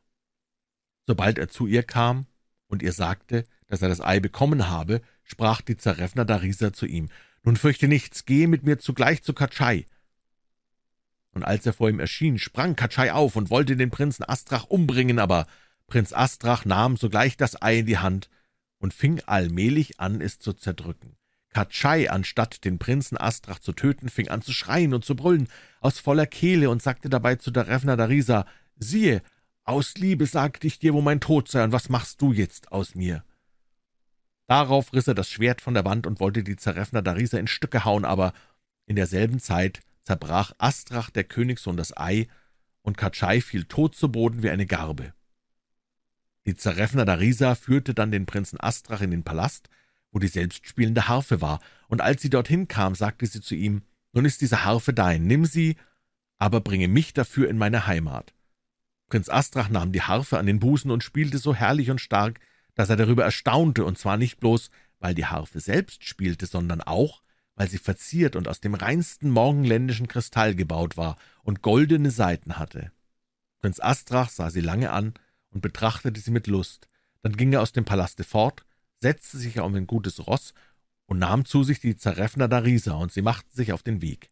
Sobald 1.07 1.37
er 1.37 1.47
zu 1.47 1.67
ihr 1.67 1.83
kam 1.83 2.27
und 2.67 2.83
ihr 2.83 2.91
sagte, 2.91 3.45
dass 3.67 3.81
er 3.81 3.87
das 3.87 4.01
Ei 4.01 4.19
bekommen 4.19 4.69
habe, 4.69 5.01
sprach 5.23 5.61
die 5.61 5.77
Zarefna 5.77 6.25
Darisa 6.25 6.73
zu 6.73 6.85
ihm, 6.85 7.09
»Nun 7.43 7.55
fürchte 7.55 7.87
nichts, 7.87 8.25
gehe 8.25 8.47
mit 8.47 8.63
mir 8.63 8.77
zugleich 8.77 9.23
zu 9.23 9.33
Katschai.« 9.33 9.85
Und 11.33 11.43
als 11.43 11.65
er 11.65 11.73
vor 11.73 11.89
ihm 11.89 11.99
erschien, 11.99 12.37
sprang 12.37 12.75
Katschai 12.75 13.13
auf 13.13 13.35
und 13.35 13.49
wollte 13.49 13.75
den 13.75 13.89
Prinzen 13.89 14.23
Astrach 14.27 14.65
umbringen, 14.65 15.19
aber 15.19 15.47
Prinz 15.87 16.13
Astrach 16.13 16.65
nahm 16.65 16.97
sogleich 16.97 17.37
das 17.37 17.61
Ei 17.61 17.79
in 17.79 17.85
die 17.85 17.97
Hand 17.97 18.29
und 18.79 18.93
fing 18.93 19.21
allmählich 19.25 19.99
an, 19.99 20.21
es 20.21 20.39
zu 20.39 20.53
zerdrücken. 20.53 21.15
Katschai, 21.53 22.09
anstatt 22.09 22.63
den 22.63 22.79
Prinzen 22.79 23.17
Astrach 23.17 23.59
zu 23.59 23.73
töten, 23.73 24.09
fing 24.09 24.29
an 24.29 24.41
zu 24.41 24.53
schreien 24.53 24.93
und 24.93 25.03
zu 25.03 25.15
brüllen 25.15 25.49
aus 25.81 25.99
voller 25.99 26.25
Kehle 26.25 26.69
und 26.69 26.81
sagte 26.81 27.09
dabei 27.09 27.35
zu 27.35 27.51
der 27.51 27.67
Revna 27.67 27.95
Darisa, 27.95 28.45
»Siehe, 28.77 29.21
aus 29.63 29.95
Liebe 29.95 30.25
sagte 30.25 30.65
ich 30.65 30.79
dir, 30.79 30.93
wo 30.93 31.01
mein 31.01 31.19
Tod 31.19 31.49
sei, 31.49 31.63
und 31.63 31.71
was 31.71 31.89
machst 31.89 32.21
du 32.21 32.31
jetzt 32.31 32.71
aus 32.71 32.95
mir?« 32.95 33.23
Darauf 34.47 34.93
riss 34.93 35.07
er 35.07 35.13
das 35.13 35.29
Schwert 35.29 35.61
von 35.61 35.73
der 35.73 35.85
Wand 35.85 36.07
und 36.07 36.19
wollte 36.19 36.43
die 36.43 36.55
Zerrefna 36.55 37.01
Darisa 37.01 37.37
in 37.37 37.47
Stücke 37.47 37.85
hauen, 37.85 38.05
aber 38.05 38.33
in 38.85 38.95
derselben 38.95 39.39
Zeit 39.39 39.81
zerbrach 40.03 40.53
Astrach, 40.57 41.09
der 41.09 41.23
Königssohn, 41.23 41.77
das 41.77 41.95
Ei, 41.95 42.27
und 42.81 42.97
Katschai 42.97 43.41
fiel 43.41 43.65
tot 43.65 43.95
zu 43.95 44.11
Boden 44.11 44.43
wie 44.43 44.49
eine 44.49 44.65
Garbe. 44.65 45.13
Die 46.45 46.55
Zerrefna 46.55 47.05
Darisa 47.05 47.55
führte 47.55 47.93
dann 47.93 48.11
den 48.11 48.25
Prinzen 48.25 48.59
Astrach 48.59 49.01
in 49.01 49.11
den 49.11 49.23
Palast, 49.23 49.69
wo 50.11 50.19
die 50.19 50.27
selbstspielende 50.27 51.07
Harfe 51.07 51.41
war, 51.41 51.59
und 51.87 52.01
als 52.01 52.21
sie 52.21 52.29
dorthin 52.29 52.67
kam, 52.67 52.95
sagte 52.95 53.25
sie 53.25 53.41
zu 53.41 53.55
ihm, 53.55 53.83
»Nun 54.13 54.25
ist 54.25 54.41
diese 54.41 54.65
Harfe 54.65 54.93
dein, 54.93 55.25
nimm 55.25 55.45
sie, 55.45 55.77
aber 56.37 56.59
bringe 56.59 56.87
mich 56.87 57.13
dafür 57.13 57.47
in 57.49 57.57
meine 57.57 57.87
Heimat.« 57.87 58.33
Prinz 59.07 59.29
Astrach 59.29 59.69
nahm 59.69 59.91
die 59.91 60.01
Harfe 60.01 60.39
an 60.39 60.47
den 60.47 60.59
Busen 60.59 60.89
und 60.89 61.03
spielte 61.03 61.37
so 61.37 61.53
herrlich 61.53 61.91
und 61.91 62.01
stark, 62.01 62.39
dass 62.75 62.89
er 62.89 62.95
darüber 62.95 63.23
erstaunte, 63.23 63.85
und 63.85 63.97
zwar 63.97 64.17
nicht 64.17 64.39
bloß, 64.39 64.71
weil 64.99 65.13
die 65.13 65.25
Harfe 65.25 65.59
selbst 65.59 66.03
spielte, 66.03 66.45
sondern 66.45 66.81
auch, 66.81 67.21
weil 67.55 67.69
sie 67.69 67.77
verziert 67.77 68.35
und 68.35 68.47
aus 68.47 68.59
dem 68.59 68.73
reinsten 68.73 69.29
morgenländischen 69.29 70.07
Kristall 70.07 70.55
gebaut 70.55 70.97
war 70.97 71.17
und 71.43 71.61
goldene 71.61 72.11
Saiten 72.11 72.57
hatte. 72.57 72.91
Prinz 73.59 73.79
Astrach 73.79 74.29
sah 74.29 74.49
sie 74.49 74.61
lange 74.61 74.91
an 74.91 75.13
und 75.51 75.61
betrachtete 75.61 76.19
sie 76.19 76.31
mit 76.31 76.47
Lust. 76.47 76.87
Dann 77.21 77.37
ging 77.37 77.53
er 77.53 77.61
aus 77.61 77.71
dem 77.71 77.85
Palaste 77.85 78.23
fort, 78.23 78.65
setzte 78.99 79.37
sich 79.37 79.59
auf 79.59 79.73
ein 79.73 79.87
gutes 79.87 80.25
Ross 80.27 80.53
und 81.05 81.19
nahm 81.19 81.45
zu 81.45 81.63
sich 81.63 81.79
die 81.79 81.95
Zarefna 81.95 82.47
Darisa, 82.47 82.93
und 82.93 83.11
sie 83.11 83.21
machten 83.21 83.55
sich 83.55 83.73
auf 83.73 83.83
den 83.83 84.01
Weg. 84.01 84.31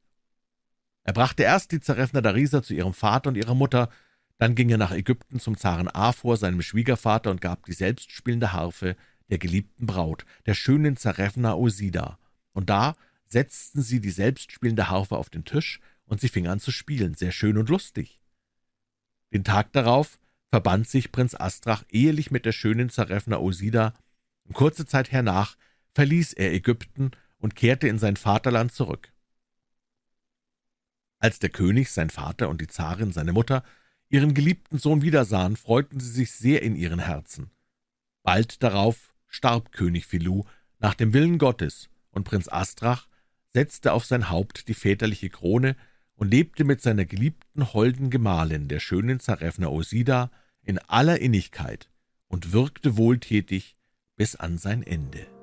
Er 1.03 1.13
brachte 1.13 1.43
erst 1.43 1.71
die 1.71 1.81
Zarefna 1.81 2.21
Darisa 2.21 2.63
zu 2.63 2.73
ihrem 2.73 2.93
Vater 2.93 3.29
und 3.29 3.35
ihrer 3.35 3.55
Mutter, 3.55 3.89
dann 4.37 4.55
ging 4.55 4.69
er 4.69 4.77
nach 4.77 4.91
Ägypten 4.91 5.39
zum 5.39 5.57
Zaren 5.57 5.89
Afor, 5.89 6.37
seinem 6.37 6.61
Schwiegervater, 6.61 7.29
und 7.29 7.41
gab 7.41 7.65
die 7.65 7.73
selbstspielende 7.73 8.53
Harfe 8.53 8.95
der 9.29 9.37
geliebten 9.37 9.85
Braut, 9.85 10.25
der 10.45 10.53
schönen 10.53 10.95
Zarefna 10.97 11.53
Osida. 11.55 12.17
Und 12.53 12.69
da 12.69 12.95
setzten 13.29 13.81
sie 13.81 14.01
die 14.01 14.11
selbstspielende 14.11 14.89
Harfe 14.89 15.17
auf 15.17 15.29
den 15.29 15.45
Tisch, 15.45 15.79
und 16.05 16.19
sie 16.19 16.29
fing 16.29 16.47
an 16.47 16.59
zu 16.59 16.71
spielen, 16.71 17.13
sehr 17.13 17.31
schön 17.31 17.57
und 17.57 17.69
lustig. 17.69 18.19
Den 19.31 19.43
Tag 19.43 19.71
darauf 19.73 20.19
verband 20.49 20.87
sich 20.89 21.11
Prinz 21.11 21.35
Astrach 21.35 21.83
ehelich 21.89 22.31
mit 22.31 22.45
der 22.45 22.51
schönen 22.51 22.89
Zarefna 22.89 23.37
Osida, 23.37 23.93
und 24.45 24.53
kurze 24.53 24.87
Zeit 24.87 25.11
hernach 25.11 25.55
verließ 25.93 26.33
er 26.33 26.51
Ägypten 26.53 27.11
und 27.37 27.55
kehrte 27.55 27.87
in 27.87 27.99
sein 27.99 28.17
Vaterland 28.17 28.71
zurück. 28.71 29.13
Als 31.19 31.37
der 31.37 31.49
König, 31.49 31.91
sein 31.91 32.09
Vater 32.09 32.49
und 32.49 32.61
die 32.61 32.67
Zarin, 32.67 33.11
seine 33.11 33.33
Mutter, 33.33 33.63
ihren 34.07 34.33
geliebten 34.33 34.79
Sohn 34.79 35.03
wiedersahen, 35.03 35.55
freuten 35.55 35.99
sie 35.99 36.09
sich 36.09 36.31
sehr 36.31 36.63
in 36.63 36.75
ihren 36.75 36.99
Herzen. 36.99 37.51
Bald 38.23 38.63
darauf 38.63 39.13
starb 39.27 39.71
König 39.71 40.07
Filou 40.07 40.45
nach 40.79 40.95
dem 40.95 41.13
Willen 41.13 41.37
Gottes, 41.37 41.89
und 42.11 42.23
Prinz 42.23 42.47
Astrach 42.47 43.07
setzte 43.53 43.93
auf 43.93 44.05
sein 44.05 44.29
Haupt 44.29 44.67
die 44.67 44.73
väterliche 44.73 45.29
Krone 45.29 45.75
und 46.15 46.29
lebte 46.29 46.63
mit 46.63 46.81
seiner 46.81 47.05
geliebten 47.05 47.73
holden 47.73 48.09
Gemahlin, 48.09 48.67
der 48.67 48.79
schönen 48.79 49.19
Zarefna 49.19 49.67
Osida, 49.67 50.31
in 50.63 50.77
aller 50.79 51.19
Innigkeit 51.19 51.89
und 52.27 52.51
wirkte 52.51 52.97
wohltätig 52.97 53.77
bis 54.15 54.35
an 54.35 54.57
sein 54.57 54.83
Ende. 54.83 55.38